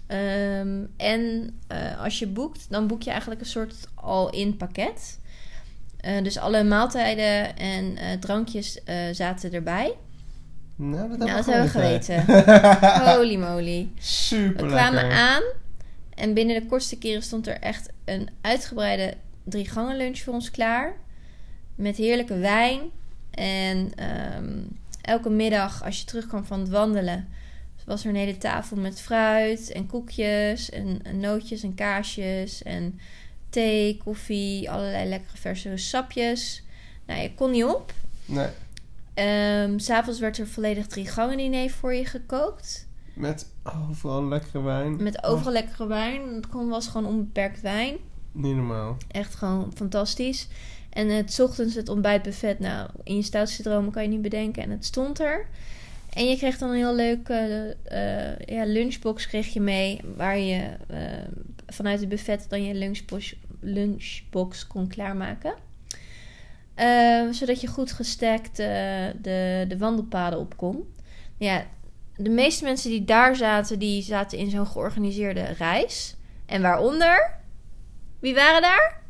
Ehm, 0.06 0.84
en 0.96 1.54
eh, 1.66 2.00
als 2.02 2.18
je 2.18 2.26
boekt, 2.26 2.66
dan 2.70 2.86
boek 2.86 3.02
je 3.02 3.10
eigenlijk 3.10 3.40
een 3.40 3.46
soort 3.46 3.74
all-in 3.94 4.56
pakket. 4.56 5.18
Dus 6.22 6.38
alle 6.38 6.64
maaltijden 6.64 7.56
en 7.56 7.98
drankjes 8.20 8.78
zaten 9.12 9.52
erbij. 9.52 9.92
Nou, 10.80 11.08
dat, 11.08 11.18
Nou, 11.18 11.30
hebben 11.30 11.62
we 11.62 11.68
geweten. 11.68 12.24
Holy 13.14 13.36
moly. 13.36 13.88
Super 13.98 14.64
We 14.64 14.70
kwamen 14.70 15.02
lekker. 15.02 15.18
aan 15.18 15.42
en 16.14 16.34
binnen 16.34 16.60
de 16.60 16.66
kortste 16.66 16.98
keren 16.98 17.22
stond 17.22 17.46
er 17.46 17.58
echt 17.60 17.88
een 18.04 18.28
uitgebreide 18.40 19.14
drie 19.44 19.68
gangen 19.68 19.96
lunch 19.96 20.18
voor 20.18 20.34
ons 20.34 20.50
klaar. 20.50 20.96
Met 21.74 21.96
heerlijke 21.96 22.38
wijn. 22.38 22.80
En 23.30 23.92
ehm, 23.94 24.58
elke 25.02 25.30
middag 25.30 25.84
als 25.84 25.98
je 25.98 26.04
terugkwam 26.04 26.44
van 26.44 26.60
het 26.60 26.68
wandelen... 26.68 27.28
was 27.84 28.04
er 28.04 28.10
een 28.10 28.16
hele 28.16 28.38
tafel 28.38 28.76
met 28.76 29.00
fruit 29.00 29.72
en 29.72 29.86
koekjes 29.86 30.70
en, 30.70 31.00
en 31.02 31.20
nootjes 31.20 31.62
en 31.62 31.74
kaasjes... 31.74 32.62
en 32.62 33.00
thee, 33.50 34.00
koffie, 34.04 34.70
allerlei 34.70 35.08
lekkere 35.08 35.36
verse 35.36 35.76
sapjes. 35.76 36.62
Nou, 37.06 37.20
je 37.22 37.34
kon 37.34 37.50
niet 37.50 37.64
op. 37.64 37.92
Nee, 38.24 38.48
S 39.76 39.84
S'avonds 39.84 40.20
werd 40.20 40.38
er 40.38 40.46
volledig 40.46 40.86
drie 40.86 41.06
gangen 41.06 41.36
diner 41.36 41.70
voor 41.70 41.94
je 41.94 42.04
gekookt. 42.04 42.88
met 43.14 43.52
overal 43.88 44.28
lekkere 44.28 44.62
wijn. 44.62 45.02
Met 45.02 45.24
overal 45.24 45.52
lekkere 45.52 45.86
wijn. 45.86 46.34
Het 46.34 46.46
kon, 46.46 46.68
was 46.68 46.88
gewoon 46.88 47.06
onbeperkt 47.06 47.60
wijn. 47.60 47.96
Niet 48.32 48.54
normaal. 48.54 48.96
Echt 49.08 49.34
gewoon 49.34 49.72
fantastisch. 49.74 50.48
En 50.90 51.08
het 51.08 51.40
ochtends 51.40 51.74
het 51.74 51.88
ontbijtbuffet. 51.88 52.58
Nou, 52.58 52.88
in 53.04 53.16
je 53.16 53.22
stoutste 53.22 53.62
dromen 53.62 53.92
kan 53.92 54.02
je 54.02 54.08
niet 54.08 54.22
bedenken. 54.22 54.62
En 54.62 54.70
het 54.70 54.84
stond 54.84 55.20
er. 55.20 55.46
En 56.10 56.28
je 56.28 56.36
kreeg 56.36 56.58
dan 56.58 56.68
een 56.68 56.76
heel 56.76 56.94
leuke 56.94 57.76
eh, 57.82 58.56
ja, 58.56 58.64
lunchbox 58.64 59.26
kreeg 59.26 59.46
je 59.46 59.60
mee. 59.60 60.00
Waar 60.16 60.38
je 60.38 60.76
eh, 60.88 60.98
vanuit 61.66 62.00
het 62.00 62.08
buffet 62.08 62.46
dan 62.48 62.64
je 62.64 62.74
lunchbox, 62.74 63.36
lunchbox 63.60 64.66
kon 64.66 64.88
klaarmaken. 64.88 65.54
Ehm, 66.80 67.32
zodat 67.32 67.60
je 67.60 67.66
goed 67.66 67.92
gestekt 67.92 68.58
eh, 68.58 68.66
de, 69.22 69.64
de 69.68 69.78
wandelpaden 69.78 70.38
op 70.38 70.56
kon. 70.56 70.94
Ja, 71.36 71.66
de 72.16 72.30
meeste 72.30 72.64
mensen 72.64 72.90
die 72.90 73.04
daar 73.04 73.36
zaten, 73.36 73.78
die 73.78 74.02
zaten 74.02 74.38
in 74.38 74.50
zo'n 74.50 74.66
georganiseerde 74.66 75.42
reis. 75.42 76.16
En 76.46 76.62
waaronder? 76.62 77.30
Wie 78.20 78.34
waren 78.34 78.62
daar? 78.62 79.02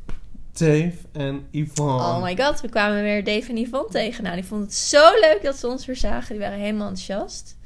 Dave 0.53 0.97
en 1.13 1.47
Yvonne. 1.51 2.03
Oh 2.03 2.23
my 2.23 2.37
god, 2.37 2.61
we 2.61 2.69
kwamen 2.69 3.03
weer 3.03 3.25
Dave 3.25 3.51
en 3.51 3.57
Yvonne 3.57 3.91
tegen. 3.91 4.25
Nou, 4.25 4.35
die 4.35 4.45
vonden 4.45 4.67
het 4.67 4.77
zo 4.77 5.11
leuk 5.21 5.41
dat 5.43 5.57
ze 5.57 5.69
ons 5.69 5.87
weer 5.87 5.97
zagen. 5.97 6.31
Die 6.31 6.41
waren 6.41 6.59
helemaal 6.59 6.89
enthousiast. 6.89 7.57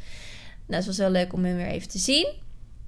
Nou, 0.66 0.76
het 0.76 0.86
was 0.86 0.98
wel 0.98 1.10
leuk 1.10 1.32
om 1.32 1.44
hen 1.44 1.56
weer 1.56 1.66
even 1.66 1.88
te 1.88 1.98
zien. 1.98 2.32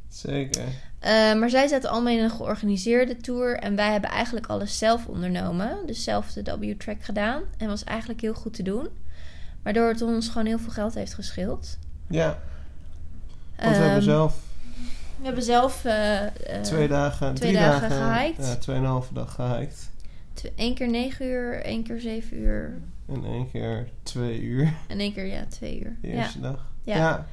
Zeker. 0.08 0.64
Uh, 1.06 1.34
maar 1.40 1.50
zij 1.50 1.68
zaten 1.68 1.90
allemaal 1.90 2.12
in 2.12 2.22
een 2.24 2.30
georganiseerde 2.30 3.16
tour. 3.16 3.58
En 3.58 3.76
wij 3.76 3.92
hebben 3.92 4.10
eigenlijk 4.10 4.46
alles 4.46 4.78
zelf 4.78 5.06
ondernomen. 5.06 5.76
Dus 5.86 6.04
zelf 6.04 6.32
de 6.32 6.58
W-track 6.58 7.02
gedaan. 7.04 7.42
En 7.58 7.68
was 7.68 7.84
eigenlijk 7.84 8.20
heel 8.20 8.34
goed 8.34 8.54
te 8.54 8.62
doen. 8.62 8.88
Waardoor 9.62 9.88
het 9.88 10.02
ons 10.02 10.28
gewoon 10.28 10.46
heel 10.46 10.58
veel 10.58 10.70
geld 10.72 10.94
heeft 10.94 11.14
geschild. 11.14 11.78
Ja. 12.08 12.38
Want 13.56 13.76
we 13.76 13.82
hebben 13.82 13.92
Ehm, 13.92 14.02
zelf 14.02 14.36
We 15.18 15.24
hebben 15.24 15.42
zelf 15.42 15.84
eh, 15.84 16.24
eh, 16.26 16.62
twee 16.62 16.88
dagen, 16.88 17.34
twee 17.34 17.52
drie 17.52 17.62
dagen 17.62 17.88
dagen, 17.88 18.14
gehiked. 18.14 18.46
Ja, 18.46 18.56
tweeënhalve 18.56 19.14
dag 19.14 19.34
gehiked. 19.34 19.90
één 20.54 20.74
keer 20.74 20.88
negen 20.88 21.26
uur, 21.26 21.62
één 21.62 21.82
keer 21.82 22.00
zeven 22.00 22.36
uur. 22.38 22.78
En 23.08 23.24
één 23.24 23.50
keer 23.50 23.88
twee 24.02 24.40
uur 24.42 24.72
En 24.88 24.98
één 24.98 25.12
keer, 25.12 25.26
ja, 25.26 25.44
twee 25.48 25.80
uur. 25.80 25.96
de 26.00 26.08
Ja. 26.08 26.14
eerste 26.14 26.40
dag. 26.40 26.66
Ja. 26.82 26.96
ja. 26.96 27.26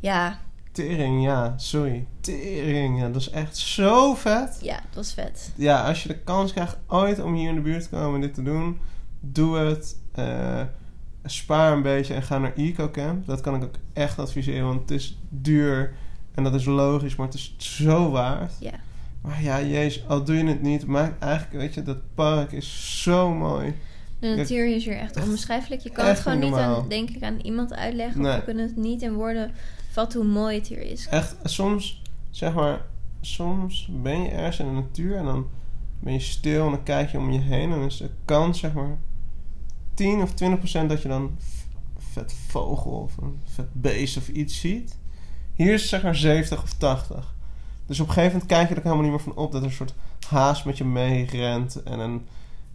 Ja, 0.00 0.38
Tering, 0.72 1.22
ja. 1.22 1.54
Sorry. 1.56 2.06
Tering, 2.20 3.00
ja. 3.00 3.08
Dat 3.08 3.20
is 3.20 3.30
echt 3.30 3.56
zo 3.56 4.14
vet. 4.14 4.58
ja, 4.62 4.74
het 4.74 4.94
was 4.94 5.14
vet. 5.14 5.52
Ja, 5.56 5.86
als 5.86 6.02
je 6.02 6.08
de 6.08 6.18
kans 6.18 6.52
krijgt 6.52 6.78
ooit 6.86 7.20
om 7.22 7.34
hier 7.34 7.48
in 7.48 7.54
de 7.54 7.60
buurt 7.60 7.82
te 7.82 7.88
komen 7.88 8.14
en 8.14 8.20
dit 8.20 8.34
te 8.34 8.42
doen, 8.42 8.78
doe 9.20 9.56
het. 9.56 9.96
Eh, 10.12 10.60
spaar 11.24 11.72
een 11.72 11.82
beetje 11.82 12.14
en 12.14 12.22
ga 12.22 12.38
naar 12.38 12.54
EcoCamp. 12.56 13.26
Dat 13.26 13.40
kan 13.40 13.54
ik 13.54 13.62
ook 13.62 13.74
echt 13.92 14.18
adviseren, 14.18 14.66
want 14.66 14.80
het 14.80 14.90
is 14.90 15.18
duur 15.28 15.94
en 16.34 16.42
dat 16.44 16.54
is 16.54 16.64
logisch, 16.64 17.16
maar 17.16 17.26
het 17.26 17.34
is 17.34 17.54
zo 17.56 18.10
waard. 18.10 18.52
Ja. 18.60 18.72
Maar 19.20 19.42
ja, 19.42 19.62
jezus, 19.62 20.08
al 20.08 20.24
doe 20.24 20.36
je 20.36 20.44
het 20.44 20.62
niet, 20.62 20.86
maar 20.86 21.16
eigenlijk, 21.18 21.52
weet 21.52 21.74
je, 21.74 21.82
dat 21.82 21.98
park 22.14 22.52
is 22.52 23.02
zo 23.02 23.34
mooi. 23.34 23.74
De 24.22 24.34
natuur 24.36 24.74
is 24.74 24.84
hier 24.84 24.98
echt 24.98 25.22
onbeschrijfelijk. 25.22 25.82
Je 25.82 25.90
kan 25.90 26.04
echt 26.06 26.14
het 26.14 26.22
gewoon 26.22 26.50
niet 26.50 26.58
aan, 26.58 26.88
denk 26.88 27.10
ik, 27.10 27.22
aan 27.22 27.40
iemand 27.40 27.74
uitleggen. 27.74 28.20
Nee. 28.20 28.32
Of 28.32 28.38
we 28.38 28.44
kunnen 28.44 28.66
het 28.66 28.76
niet 28.76 29.02
in 29.02 29.12
woorden 29.12 29.50
vatten 29.90 30.20
hoe 30.20 30.28
mooi 30.28 30.56
het 30.56 30.66
hier 30.66 30.82
is. 30.82 31.06
Echt, 31.06 31.36
soms, 31.44 32.02
zeg 32.30 32.54
maar, 32.54 32.80
soms 33.20 33.88
ben 33.90 34.22
je 34.22 34.28
ergens 34.28 34.58
in 34.58 34.66
de 34.66 34.72
natuur 34.72 35.16
en 35.16 35.24
dan 35.24 35.46
ben 36.00 36.12
je 36.12 36.20
stil 36.20 36.64
en 36.64 36.70
dan 36.70 36.82
kijk 36.82 37.10
je 37.10 37.18
om 37.18 37.32
je 37.32 37.38
heen 37.38 37.72
en 37.72 37.78
dan 37.78 37.84
is 37.84 37.96
de 37.96 38.10
kans, 38.24 38.58
zeg 38.58 38.72
maar, 38.72 38.98
10 39.94 40.22
of 40.22 40.34
20 40.34 40.58
procent 40.58 40.88
dat 40.88 41.02
je 41.02 41.08
dan 41.08 41.38
vet 41.98 42.34
vogel 42.48 42.90
of 42.90 43.16
een 43.16 43.40
vet 43.44 43.68
beest 43.72 44.16
of 44.16 44.28
iets 44.28 44.60
ziet. 44.60 44.98
Hier 45.54 45.72
is 45.72 45.80
het 45.80 45.90
zeg 45.90 46.02
maar 46.02 46.16
70 46.16 46.62
of 46.62 46.72
80. 46.72 47.34
Dus 47.86 48.00
op 48.00 48.06
een 48.06 48.12
gegeven 48.12 48.32
moment 48.32 48.52
kijk 48.52 48.68
je 48.68 48.74
er 48.74 48.82
helemaal 48.82 49.02
niet 49.02 49.12
meer 49.12 49.20
van 49.20 49.36
op 49.36 49.52
dat 49.52 49.60
er 49.60 49.66
een 49.66 49.74
soort 49.74 49.94
haas 50.28 50.62
met 50.62 50.78
je 50.78 50.84
meerent 50.84 51.82
en 51.82 51.98
een. 51.98 52.26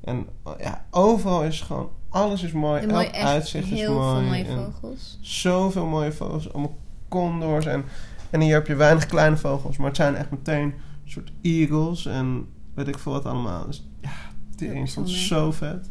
En 0.02 0.26
ja, 0.60 0.86
overal 0.92 1.44
is 1.44 1.62
gewoon, 1.62 1.90
alles 2.10 2.44
is 2.44 2.52
mooi, 2.52 2.82
En 2.82 2.90
mooi, 2.90 3.06
elk 3.06 3.14
echt 3.16 3.26
uitzicht 3.26 3.72
is 3.72 3.80
heel 3.80 3.94
mooi. 3.94 4.14
veel 4.20 4.28
mooie 4.28 4.44
en- 4.46 4.74
vogels. 4.74 5.18
zoveel 5.22 5.86
mooie 5.86 6.12
vogels. 6.12 6.54
Allemaal 6.54 6.78
condors. 7.08 7.66
En, 7.66 7.84
en 8.30 8.42
hier 8.42 8.54
heb 8.54 8.68
je 8.68 8.76
weinig 8.76 9.06
kleine 9.06 9.38
vogels. 9.38 9.78
Maar 9.78 9.88
het 9.88 9.96
zijn 9.96 10.16
echt 10.16 10.32
meteen 10.32 10.64
een 10.64 10.74
soort 11.12 11.32
eagles. 11.42 12.06
En 12.06 12.48
weet 12.74 12.88
ik 12.88 13.00
veel 13.00 13.12
wat 13.12 13.26
allemaal. 13.26 13.66
Dus 13.66 13.88
ja. 14.02 14.10
Ik 14.68 14.90
vond 14.92 15.08
het 15.08 15.18
zo 15.18 15.52
vet. 15.52 15.90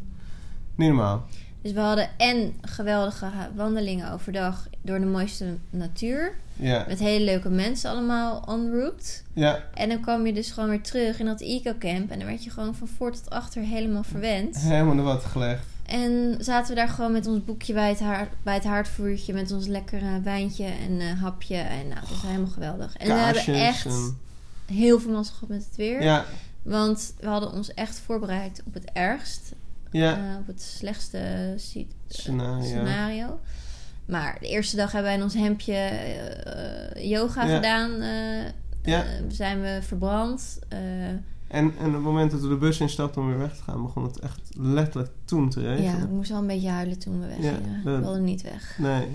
Niet 0.74 0.88
normaal. 0.88 1.24
Dus 1.66 1.74
we 1.74 1.80
hadden 1.80 2.08
en 2.16 2.54
geweldige 2.60 3.26
wandelingen 3.54 4.12
overdag 4.12 4.68
door 4.82 4.98
de 4.98 5.06
mooiste 5.06 5.56
natuur. 5.70 6.32
Ja. 6.52 6.84
Met 6.88 6.98
hele 6.98 7.24
leuke 7.24 7.48
mensen 7.48 7.90
allemaal 7.90 8.44
en 8.48 8.70
route. 8.70 9.04
Ja. 9.32 9.62
En 9.74 9.88
dan 9.88 10.00
kwam 10.00 10.26
je 10.26 10.32
dus 10.32 10.50
gewoon 10.50 10.68
weer 10.68 10.80
terug 10.82 11.18
in 11.18 11.26
dat 11.26 11.40
eco-camp. 11.40 12.10
En 12.10 12.18
dan 12.18 12.28
werd 12.28 12.44
je 12.44 12.50
gewoon 12.50 12.74
van 12.74 12.88
voor 12.88 13.12
tot 13.12 13.30
achter 13.30 13.62
helemaal 13.62 14.02
verwend. 14.02 14.56
Helemaal 14.56 14.94
naar 14.94 15.04
wat 15.04 15.24
gelegd. 15.24 15.64
En 15.86 16.36
zaten 16.40 16.68
we 16.74 16.80
daar 16.80 16.88
gewoon 16.88 17.12
met 17.12 17.26
ons 17.26 17.44
boekje 17.44 17.72
bij 17.72 17.88
het, 17.88 18.00
haar, 18.00 18.28
bij 18.42 18.54
het 18.54 18.64
haardvuurtje. 18.64 19.32
Met 19.32 19.52
ons 19.52 19.66
lekkere 19.66 20.20
wijntje 20.20 20.64
en 20.64 21.00
eh, 21.00 21.22
hapje. 21.22 21.56
En 21.56 21.88
nou, 21.88 22.00
dat 22.00 22.08
was 22.08 22.22
helemaal 22.22 22.50
geweldig. 22.50 22.96
En 22.96 23.06
we 23.06 23.12
hebben 23.12 23.54
echt 23.54 23.86
en- 23.86 24.18
heel 24.66 25.00
veel 25.00 25.10
mazzel 25.12 25.34
gehad 25.34 25.48
met 25.48 25.64
het 25.64 25.76
weer. 25.76 26.02
Ja. 26.02 26.24
Want 26.62 27.14
we 27.20 27.26
hadden 27.26 27.52
ons 27.52 27.74
echt 27.74 27.98
voorbereid 27.98 28.62
op 28.66 28.74
het 28.74 28.84
ergst. 28.92 29.52
Ja. 29.98 30.16
eh, 30.32 30.36
op 30.38 30.46
het 30.46 30.62
slechtste 30.62 31.54
si- 31.56 31.88
Scenario. 32.08 32.64
scenario. 32.64 33.40
Maar 34.06 34.36
de 34.40 34.48
eerste 34.48 34.76
dag 34.76 34.92
hebben 34.92 35.10
wij 35.10 35.18
in 35.18 35.24
ons 35.24 35.34
hemdje 35.34 35.72
eh, 35.74 37.10
yoga 37.10 37.44
Ja. 37.46 37.54
gedaan. 37.56 37.90
eh, 38.00 38.44
Ja. 38.82 39.04
eh, 39.04 39.08
zijn 39.28 39.60
we 39.60 39.78
verbrand. 39.82 40.58
eh, 40.68 40.78
En, 41.08 41.22
en 41.48 41.86
op 41.86 41.92
het 41.92 42.02
moment 42.02 42.30
dat 42.30 42.40
we 42.40 42.48
de 42.48 42.56
bus 42.56 42.80
instapten 42.80 43.22
om 43.22 43.28
weer 43.28 43.38
weg 43.38 43.56
te 43.56 43.62
gaan, 43.62 43.82
begon 43.82 44.02
het 44.04 44.18
echt 44.18 44.40
letterlijk 44.58 45.10
toen 45.24 45.48
te 45.50 45.60
regenen. 45.60 45.82
ja, 45.98 46.02
ik 46.04 46.10
moest 46.10 46.30
wel 46.30 46.38
een 46.38 46.46
beetje 46.46 46.68
huilen 46.68 46.98
toen 46.98 47.20
we 47.20 47.26
weggingen. 47.26 47.80
Ja, 47.84 47.90
ik 47.96 48.00
wilde 48.02 48.20
niet 48.20 48.42
weg. 48.42 48.78
Nee. 48.78 49.06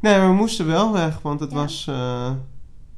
Nee, 0.00 0.18
maar 0.18 0.28
we 0.28 0.34
moesten 0.34 0.66
wel 0.66 0.92
weg, 0.92 1.20
want 1.20 1.40
het 1.40 1.50
Ja. 1.50 1.56
was 1.56 1.86
eh, 1.88 2.32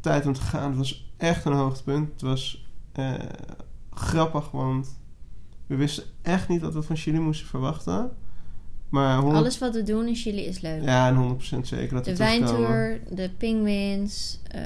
tijd 0.00 0.26
om 0.26 0.32
te 0.32 0.40
gaan. 0.40 0.68
Het 0.68 0.78
was 0.78 1.12
echt 1.16 1.44
een 1.44 1.52
hoogtepunt. 1.52 2.12
Het 2.12 2.20
was 2.22 2.66
eh, 2.92 3.12
grappig, 3.94 4.50
want 4.50 4.88
we 5.72 5.78
wisten 5.78 6.04
echt 6.22 6.48
niet 6.48 6.60
wat 6.60 6.74
we 6.74 6.82
van 6.82 6.96
Chili 6.96 7.18
moesten 7.18 7.46
verwachten. 7.46 8.10
Maar 8.88 9.16
100, 9.16 9.36
Alles 9.36 9.58
wat 9.58 9.74
we 9.74 9.82
doen 9.82 10.06
in 10.06 10.14
Chili 10.14 10.40
is 10.44 10.60
leuk. 10.60 10.82
ja, 10.82 11.08
en 11.08 11.14
100% 11.16 11.66
zeker 11.66 11.94
dat 11.94 12.04
de 12.04 12.16
wijntour, 12.16 13.00
de 13.10 13.30
penguins, 13.38 14.40
eh 14.50 14.60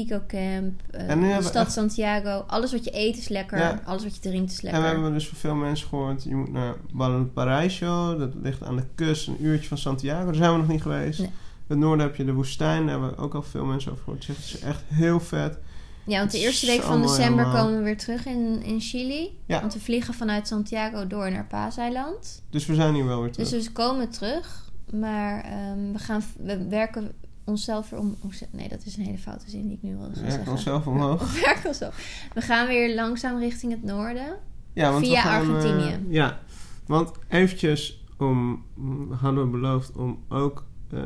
ecocamp, 0.00 0.80
eh, 0.90 1.10
En 1.10 1.20
de 1.20 1.36
stad 1.40 1.54
echt- 1.64 1.72
Santiago. 1.72 2.44
Alles 2.46 2.72
wat 2.72 2.84
je 2.84 2.90
eet 2.98 3.16
is 3.16 3.28
lekker. 3.28 3.58
Ja. 3.58 3.80
Alles 3.84 4.02
wat 4.02 4.14
je 4.14 4.20
drinkt 4.20 4.50
is 4.50 4.56
En 4.58 4.64
lekker. 4.64 4.82
we 4.82 4.88
hebben 4.88 5.12
dus 5.12 5.28
van 5.28 5.38
veel 5.38 5.54
mensen 5.54 5.88
gehoord, 5.88 6.22
je 6.22 6.34
moet 6.34 6.52
naar 6.52 6.74
Valparaiso. 6.94 8.16
Dat 8.18 8.30
ligt 8.42 8.62
aan 8.62 8.76
de 8.76 8.84
kust, 8.94 9.28
een 9.28 9.36
uurtje 9.44 9.68
van 9.68 9.78
Santiago. 9.78 10.24
Daar 10.24 10.34
zijn 10.34 10.52
we 10.52 10.56
nog 10.58 10.68
niet 10.68 10.82
geweest. 10.82 11.18
Nee. 11.18 11.28
In 11.28 11.32
het 11.66 11.78
noorden 11.78 12.06
heb 12.06 12.16
je 12.16 12.24
de 12.24 12.32
woestijn, 12.32 12.82
daar 12.82 12.90
hebben 12.90 13.10
we 13.10 13.16
ook 13.22 13.34
al 13.34 13.42
veel 13.42 13.64
mensen 13.64 13.92
over 13.92 14.04
gehoord. 14.04 14.26
Het 14.26 14.38
is 14.38 14.58
echt 14.60 14.82
heel 14.86 15.20
vet. 15.20 15.58
Ja, 16.06 16.18
want 16.18 16.30
de 16.30 16.38
eerste 16.38 16.66
week 16.66 16.82
van 16.82 17.02
december 17.02 17.44
komen 17.44 17.76
we 17.76 17.82
weer 17.82 17.96
terug 17.96 18.26
in, 18.26 18.62
in 18.62 18.80
Chili. 18.80 19.38
Ja. 19.46 19.60
Want 19.60 19.74
we 19.74 19.80
vliegen 19.80 20.14
vanuit 20.14 20.46
Santiago 20.46 21.06
door 21.06 21.30
naar 21.30 21.46
Paaseiland. 21.46 22.42
Dus 22.50 22.66
we 22.66 22.74
zijn 22.74 22.94
hier 22.94 23.06
wel 23.06 23.20
weer 23.20 23.32
terug. 23.32 23.48
Dus 23.48 23.66
we 23.66 23.72
komen 23.72 24.10
terug. 24.10 24.64
Maar 24.92 25.44
ehm, 25.44 25.92
we, 25.92 25.98
gaan, 25.98 26.22
we 26.38 26.68
werken 26.68 27.12
onszelf 27.44 27.90
weer 27.90 28.00
om... 28.00 28.16
Nee, 28.50 28.68
dat 28.68 28.84
is 28.84 28.96
een 28.96 29.04
hele 29.04 29.18
foute 29.18 29.50
zin 29.50 29.62
die 29.62 29.76
ik 29.76 29.82
nu 29.82 29.96
wilde 29.96 30.08
we 30.08 30.14
gaan 30.14 30.22
werken 30.22 30.36
zeggen. 30.36 30.52
onszelf 30.52 30.86
omhoog. 30.86 31.32
We 31.32 31.40
werken 31.46 31.66
onszelf. 31.68 32.28
We 32.34 32.40
gaan 32.40 32.66
weer 32.66 32.94
langzaam 32.94 33.38
richting 33.38 33.72
het 33.72 33.82
noorden. 33.82 34.36
Ja, 34.72 34.90
want 34.92 35.06
Via 35.06 35.20
gaan, 35.20 35.42
eh, 35.42 35.54
Argentinië. 35.54 35.98
ja, 36.08 36.38
want 36.86 37.12
eventjes 37.28 38.04
om, 38.18 38.64
mm, 38.74 39.12
hadden 39.12 39.44
we 39.44 39.50
beloofd 39.50 39.96
om 39.96 40.24
ook, 40.28 40.64
eh, 40.90 41.00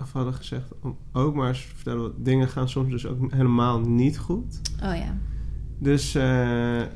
of 0.00 0.12
hadden 0.12 0.34
gezegd 0.34 0.72
om 0.80 0.96
ook 1.12 1.34
maar 1.34 1.48
eens 1.48 1.66
te 1.68 1.74
vertellen, 1.74 2.02
wat 2.02 2.24
dingen 2.24 2.48
gaan 2.48 2.68
soms 2.68 2.90
dus 2.90 3.06
ook 3.06 3.32
helemaal 3.32 3.80
niet 3.80 4.18
goed. 4.18 4.60
Oh 4.82 4.96
ja. 4.96 5.16
Dus 5.78 6.14
eh, 6.14 6.22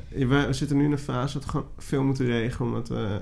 we, 0.09 0.47
zitten 0.49 0.77
nu 0.77 0.83
in 0.83 0.91
een 0.91 0.97
fase 0.97 1.33
dat 1.33 1.43
we 1.43 1.49
gewoon 1.49 1.67
veel 1.77 2.03
moeten 2.03 2.25
regelen, 2.25 2.67
omdat 2.67 2.87
we 2.87 3.21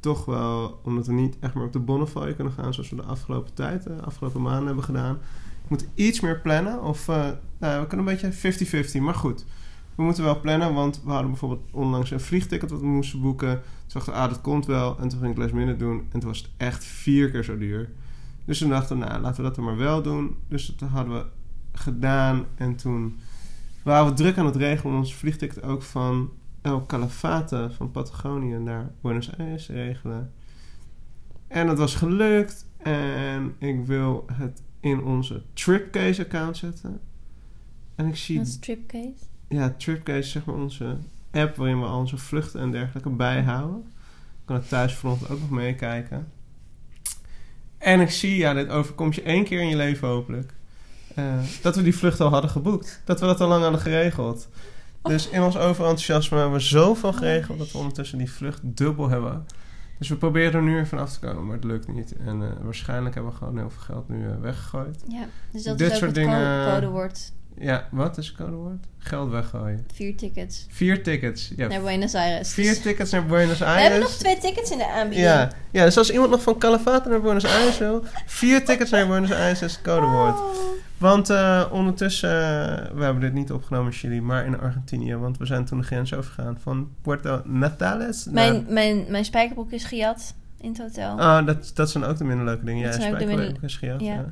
toch 0.00 0.24
wel, 0.24 0.80
omdat 0.82 1.06
we 1.06 1.12
niet 1.12 1.36
echt 1.40 1.54
meer 1.54 1.64
op 1.64 1.72
de 1.72 1.78
Bonnefoy 1.78 2.34
kunnen 2.34 2.52
gaan 2.52 2.74
zoals 2.74 2.90
we 2.90 2.96
de 2.96 3.02
afgelopen 3.02 3.54
tijd, 3.54 3.82
de 3.82 4.02
afgelopen 4.02 4.42
maanden 4.42 4.66
hebben 4.66 4.84
gedaan. 4.84 5.14
We 5.60 5.66
moeten 5.68 5.88
iets 5.94 6.20
meer 6.20 6.40
plannen, 6.40 6.82
of 6.82 7.08
eh, 7.08 7.28
nou, 7.58 7.80
we 7.80 7.86
kunnen 7.86 8.06
een 8.06 8.32
beetje 8.32 8.86
50-50, 8.98 9.00
maar 9.00 9.14
goed. 9.14 9.44
We 9.94 10.02
moeten 10.02 10.24
wel 10.24 10.40
plannen, 10.40 10.74
want 10.74 11.02
we 11.04 11.10
hadden 11.10 11.30
bijvoorbeeld 11.30 11.62
onlangs 11.70 12.10
een 12.10 12.20
vliegticket 12.20 12.68
dat 12.68 12.80
we 12.80 12.86
moesten 12.86 13.20
boeken. 13.20 13.52
Toen 13.52 13.62
dachten 13.92 14.12
we, 14.12 14.18
ah, 14.18 14.28
dat 14.28 14.40
komt 14.40 14.66
wel. 14.66 14.98
En 14.98 15.08
toen 15.08 15.18
ging 15.18 15.32
ik 15.32 15.38
last 15.38 15.52
minute 15.52 15.78
doen 15.78 16.06
en 16.12 16.20
toen 16.20 16.28
was 16.28 16.38
het 16.38 16.50
echt 16.56 16.84
vier 16.84 17.30
keer 17.30 17.44
zo 17.44 17.58
duur. 17.58 17.90
Dus 18.46 18.58
toen 18.58 18.68
dachten 18.68 18.98
we, 18.98 19.04
nou, 19.04 19.20
laten 19.20 19.36
we 19.36 19.42
dat 19.42 19.54
dan 19.54 19.64
maar 19.64 19.76
wel 19.76 20.02
doen. 20.02 20.36
Dus 20.48 20.76
dat 20.76 20.88
hadden 20.88 21.14
we 21.14 21.26
gedaan 21.72 22.44
en 22.54 22.76
toen 22.76 23.18
waren 23.82 24.06
we 24.06 24.12
druk 24.12 24.38
aan 24.38 24.46
het 24.46 24.56
regelen 24.56 24.92
om 24.92 24.98
ons 24.98 25.14
vliegticket 25.14 25.62
ook 25.62 25.82
van 25.82 26.30
El 26.62 26.86
Calafate 26.86 27.70
van 27.76 27.90
Patagonië 27.90 28.58
naar 28.58 28.90
Buenos 29.00 29.36
Aires 29.38 29.66
te 29.66 29.72
regelen. 29.72 30.32
En 31.48 31.66
dat 31.66 31.78
was 31.78 31.94
gelukt. 31.94 32.66
En 32.76 33.54
ik 33.58 33.86
wil 33.86 34.24
het 34.32 34.62
in 34.80 35.02
onze 35.02 35.42
Tripcase 35.52 36.24
account 36.24 36.56
zetten. 36.56 37.00
En 37.94 38.06
ik 38.06 38.16
zie 38.16 38.40
is 38.40 38.58
tripcase. 38.58 39.24
ja, 39.48 39.70
Tripcase 39.70 40.18
is 40.18 40.30
zeg 40.30 40.44
maar 40.44 40.54
onze 40.54 40.96
app 41.30 41.56
waarin 41.56 41.80
we 41.80 41.86
al 41.86 41.98
onze 41.98 42.16
vluchten 42.16 42.60
en 42.60 42.70
dergelijke 42.70 43.10
bijhouden. 43.10 43.78
Ik 43.78 44.44
kan 44.44 44.56
het 44.56 44.68
thuisfront 44.68 45.30
ook 45.30 45.40
nog 45.40 45.50
meekijken. 45.50 46.32
En 47.78 48.00
ik 48.00 48.10
zie, 48.10 48.36
ja, 48.36 48.54
dit 48.54 48.68
overkomt 48.68 49.14
je 49.14 49.22
één 49.22 49.44
keer 49.44 49.60
in 49.60 49.68
je 49.68 49.76
leven 49.76 50.08
hopelijk. 50.08 50.52
eh, 51.14 51.24
dat 51.62 51.76
we 51.76 51.82
die 51.82 51.96
vlucht 51.96 52.20
al 52.20 52.28
hadden 52.30 52.50
geboekt. 52.50 53.00
Dat 53.04 53.20
we 53.20 53.26
dat 53.26 53.40
al 53.40 53.48
lang 53.48 53.62
hadden 53.62 53.80
geregeld. 53.80 54.48
Dus 55.02 55.28
in 55.28 55.42
ons 55.42 55.56
overenthousiasme 55.56 56.38
hebben 56.38 56.56
we 56.58 56.64
zoveel 56.64 57.12
geregeld 57.12 57.58
dat 57.58 57.72
we 57.72 57.78
ondertussen 57.78 58.18
die 58.18 58.30
vlucht 58.32 58.60
dubbel 58.62 59.08
hebben. 59.08 59.46
Dus 59.98 60.08
we 60.08 60.16
proberen 60.16 60.52
er 60.54 60.62
nu 60.62 60.78
even 60.78 60.98
af 60.98 61.12
te 61.12 61.18
komen, 61.26 61.44
maar 61.46 61.54
het 61.56 61.64
lukt 61.64 61.88
niet. 61.92 62.16
En 62.16 62.42
eh, 62.42 62.48
waarschijnlijk 62.62 63.14
hebben 63.14 63.32
we 63.32 63.38
gewoon 63.38 63.56
heel 63.58 63.70
veel 63.70 63.82
geld 63.82 64.08
nu 64.08 64.26
eh, 64.28 64.36
weggegooid. 64.40 65.04
Ja, 65.08 65.24
dus 65.52 65.62
dat 65.62 65.78
Dit 65.78 65.86
is 65.86 65.92
ook 65.92 65.98
soort 65.98 66.16
het 66.16 66.24
dingen- 66.24 66.72
codewoord. 66.74 67.32
Ja, 67.58 67.88
wat 67.90 68.18
is 68.18 68.26
het 68.26 68.36
codewoord? 68.36 68.84
Geld 68.98 69.30
weggooien. 69.30 69.86
Vier 69.94 70.16
tickets 70.16 70.66
Vier 70.70 71.02
tickets. 71.02 71.52
Ja, 71.56 71.66
naar 71.68 71.80
Buenos 71.80 72.14
Aires. 72.14 72.52
vier 72.52 72.80
tickets 72.80 73.10
naar 73.10 73.26
Buenos 73.26 73.58
we 73.58 73.64
hebben 73.64 73.84
nog 73.84 74.08
Aires. 74.08 74.16
twee 74.16 74.38
tickets 74.38 74.70
in 74.70 74.78
de 74.78 74.88
aanbieding. 74.88 75.26
Ja, 75.28 75.50
ja, 75.70 75.84
dus 75.84 75.98
als 75.98 76.10
iemand 76.10 76.30
nog 76.30 76.42
van 76.42 76.58
Calafate 76.58 77.08
naar 77.08 77.20
Buenos 77.20 77.44
Aires 77.44 77.78
wil, 77.78 78.04
vier 78.26 78.64
tickets 78.64 78.90
naar 78.90 79.06
Buenos 79.06 79.30
Aires 79.32 79.62
is 79.62 79.72
het 79.72 79.82
codewoord. 79.82 80.38
Oh. 80.38 80.44
Want 80.98 81.30
eh, 81.30 81.64
ondertussen, 81.72 82.30
eh, 82.30 82.90
we 82.94 83.02
hebben 83.04 83.20
dit 83.20 83.32
niet 83.32 83.52
opgenomen 83.52 83.92
in 83.92 83.98
Chili, 83.98 84.20
maar 84.20 84.46
in 84.46 84.60
Argentinië. 84.60 85.16
Want 85.16 85.38
we 85.38 85.46
zijn 85.46 85.64
toen 85.64 85.78
de 85.78 85.84
grens 85.84 86.14
overgegaan 86.14 86.58
van 86.62 86.90
Puerto 87.02 87.42
Natales 87.44 88.24
naar... 88.24 88.34
Mijn, 88.34 88.66
mijn, 88.68 89.04
mijn 89.08 89.24
spijkerbroek 89.24 89.72
is 89.72 89.84
gejat 89.84 90.34
in 90.60 90.68
het 90.68 90.78
hotel. 90.78 91.20
Ah, 91.20 91.46
dat, 91.46 91.70
dat 91.74 91.90
zijn 91.90 92.04
ook 92.04 92.16
de 92.16 92.24
minder 92.24 92.44
leuke 92.44 92.64
dingen. 92.64 92.84
Dat 92.90 92.94
Ja, 92.94 93.00
spijkerbroek 93.06 93.38
minder- 93.38 93.64
is 93.64 93.76
gejat, 93.76 94.00
ja. 94.00 94.14
ja. 94.14 94.24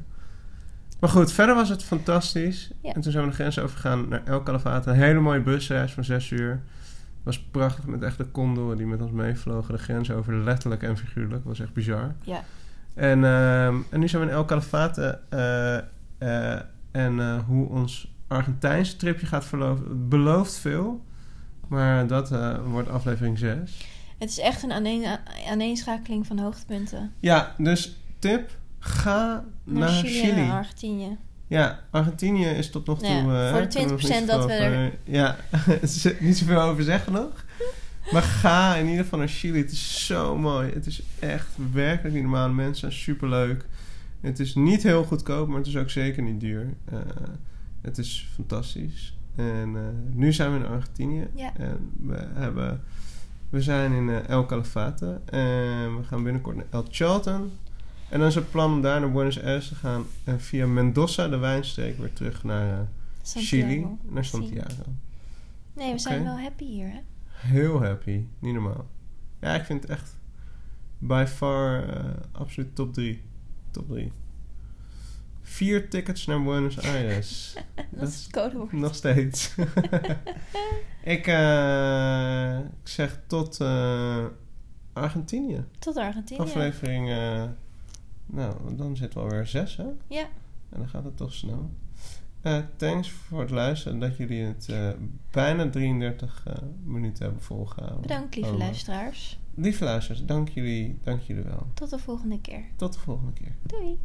Maar 1.05 1.13
goed, 1.13 1.33
verder 1.33 1.55
was 1.55 1.69
het 1.69 1.85
fantastisch. 1.85 2.71
Ja. 2.83 2.93
En 2.93 3.01
toen 3.01 3.13
zijn 3.13 3.25
we 3.25 3.31
de 3.31 3.37
grens 3.37 3.59
overgegaan 3.59 4.09
naar 4.09 4.23
El 4.25 4.43
Calafate. 4.43 4.91
Een 4.91 4.97
hele 4.97 5.21
mooie 5.21 5.41
busreis 5.41 5.93
van 5.93 6.05
zes 6.05 6.31
uur. 6.31 6.63
Was 7.23 7.41
prachtig 7.41 7.87
met 7.87 8.03
echte 8.03 8.31
condoren 8.31 8.77
die 8.77 8.87
met 8.87 9.03
ons 9.03 9.11
meevlogen 9.11 9.75
de 9.75 9.81
grens 9.81 10.11
over, 10.11 10.35
letterlijk 10.35 10.83
en 10.83 10.97
figuurlijk. 10.97 11.45
Was 11.45 11.61
echt 11.61 11.73
bizar. 11.73 12.15
Ja. 12.23 12.45
En, 12.95 13.25
ehm, 13.25 13.77
en 13.91 14.01
nu 14.01 14.09
zijn 14.09 14.23
we 14.23 14.29
in 14.29 14.35
El 14.35 14.45
Calafate. 14.45 15.21
eh, 15.29 15.77
eh, 15.77 16.61
en 16.91 17.21
eh, 17.21 17.39
hoe 17.47 17.69
ons 17.69 18.15
Argentijnse 18.27 18.97
tripje 18.97 19.27
gaat 19.27 19.45
verlopen, 19.45 20.09
belooft 20.09 20.55
veel. 20.55 21.05
Maar 21.69 22.07
dat 22.07 22.29
wordt 22.67 22.89
aflevering 22.89 23.39
6. 23.39 23.89
Het 24.19 24.31
is 24.31 24.39
echt 24.39 24.63
een 24.63 24.73
aaneen, 24.73 25.19
aaneenschakeling 25.49 26.27
van 26.27 26.39
hoogtepunten. 26.39 27.13
Ja, 27.21 27.55
dus 27.59 28.01
tip: 28.19 28.51
ga 28.85 29.45
Naar, 29.65 29.79
naar, 29.79 29.89
Chili, 29.91 30.13
Chili. 30.21 30.41
en 30.41 30.51
Argentinië. 30.51 31.17
Ja, 31.47 31.81
Argentinië 31.91 32.47
is 32.47 32.71
tot 32.71 32.87
nog 32.87 32.99
toe. 32.99 33.09
Ja, 33.09 33.17
eh, 33.47 33.51
voor 33.53 33.61
de 33.61 33.67
kunnen 33.69 33.91
nog 33.91 34.01
20% 34.01 34.19
niet 34.21 34.27
dat 34.27 34.45
we 34.45 34.53
er- 34.53 34.99
Ja, 35.05 35.37
niet 36.21 36.39
zoveel 36.39 36.61
over 36.61 36.83
zeggen 36.85 37.13
nog. 37.13 37.45
Maar 38.13 38.23
ga 38.23 38.75
in 38.77 38.87
ieder 38.87 39.03
geval 39.05 39.19
naar 39.19 39.29
Chili. 39.29 39.59
Het 39.59 39.71
is 39.73 40.07
zo 40.07 40.37
mooi. 40.37 40.73
Het 40.73 40.87
is 40.87 41.03
echt 41.19 41.49
werkelijk 41.73 42.15
niet 42.15 42.23
normaal. 42.23 42.49
Mensen 42.51 42.77
zijn 42.77 42.93
superleuk. 42.93 43.67
Het 44.21 44.39
is 44.41 44.55
niet 44.55 44.83
heel 44.83 45.05
goedkoop, 45.05 45.49
maar 45.49 45.59
het 45.59 45.67
is 45.67 45.77
ook 45.77 45.91
zeker 45.91 46.23
niet 46.23 46.41
duur. 46.41 46.75
Eh, 46.85 46.99
het 47.83 47.99
is 47.99 48.29
fantastisch. 48.35 49.17
En 49.37 49.73
eh, 49.77 49.83
nu 50.13 50.33
zijn 50.33 50.53
we 50.53 50.59
in 50.59 50.67
Argentinië. 50.67 51.27
Ja. 51.35 51.53
En 51.57 51.91
we, 52.01 52.27
hebben, 52.35 52.81
we 53.51 53.63
zijn 53.63 53.93
in 53.93 54.09
El 54.11 54.47
Calafate. 54.47 55.21
En 55.25 55.97
we 55.97 56.03
gaan 56.07 56.23
binnenkort 56.23 56.57
naar 56.57 56.67
El 56.71 56.85
Chalten. 56.91 57.51
En 58.09 58.19
dan 58.19 58.29
is 58.29 58.35
het 58.35 58.51
plan 58.51 58.73
om 58.73 58.83
daar 58.83 59.01
naar 59.01 59.13
Buenos 59.13 59.43
Aires 59.43 59.69
te 59.69 59.75
gaan. 59.75 60.07
En 60.25 60.41
via 60.41 60.67
Mendoza, 60.67 61.29
de 61.29 61.37
wijnstreek, 61.37 61.99
weer 61.99 62.13
terug 62.13 62.45
naar 62.45 62.71
eh. 62.71 62.87
Chili. 63.25 63.87
Naar 64.03 64.25
Santiago. 64.25 64.83
Nee, 65.73 65.93
we 65.93 65.99
zijn 65.99 66.25
wel 66.25 66.39
happy 66.39 66.65
hier, 66.65 66.91
hè? 66.91 67.01
Heel 67.27 67.83
happy. 67.83 68.25
Niet 68.39 68.53
normaal. 68.53 68.87
Ja, 69.41 69.55
ik 69.55 69.65
vind 69.65 69.83
het 69.83 69.91
echt 69.91 70.17
by 70.99 71.25
far 71.29 71.89
eh, 71.89 72.05
absoluut 72.33 72.75
top 72.75 72.95
3. 72.95 73.23
Top 73.71 73.89
3. 73.89 74.13
Vier 75.43 75.91
tickets 75.91 76.27
naar 76.27 76.43
Buenos 76.43 76.81
Aires. 76.81 77.57
Dat 77.91 78.09
is 78.09 78.23
het 78.23 78.33
codewoord. 78.33 78.73
Nog 78.73 78.95
steeds. 78.95 79.55
ik, 81.17 81.27
eh, 81.27 82.59
ik 82.59 82.89
zeg 82.89 83.21
tot 83.27 83.61
Argentinië. 84.93 85.65
Tot 85.79 85.97
Argentinië. 85.97 86.41
Aflevering, 86.41 87.09
nou, 88.35 88.77
dan 88.77 88.97
zitten 88.97 89.19
we 89.19 89.25
alweer 89.25 89.47
zes, 89.47 89.77
hè? 89.77 89.87
Ja. 90.07 90.29
En 90.69 90.79
dan 90.79 90.89
gaat 90.89 91.05
het 91.05 91.17
toch 91.17 91.33
snel. 91.33 91.71
Eh, 92.41 92.59
thanks 92.77 93.11
voor 93.11 93.41
het 93.41 93.51
luisteren. 93.51 93.99
Dat 93.99 94.17
jullie 94.17 94.43
het 94.43 94.69
eh, 94.69 94.91
bijna 95.31 95.71
33 95.71 96.43
eh, 96.47 96.55
minuten 96.85 97.25
hebben 97.25 97.43
volgehouden. 97.43 98.01
Bedankt, 98.01 98.37
lieve 98.37 98.57
luisteraars. 98.57 99.39
Lieve 99.55 99.85
luisteraars, 99.85 100.25
dank 100.25 100.49
jullie, 100.49 100.99
dank 101.03 101.21
jullie 101.21 101.43
wel. 101.43 101.67
Tot 101.75 101.91
de 101.91 101.99
volgende 101.99 102.41
keer. 102.41 102.65
Tot 102.77 102.93
de 102.93 102.99
volgende 102.99 103.33
keer. 103.33 103.55
Doei. 103.63 103.99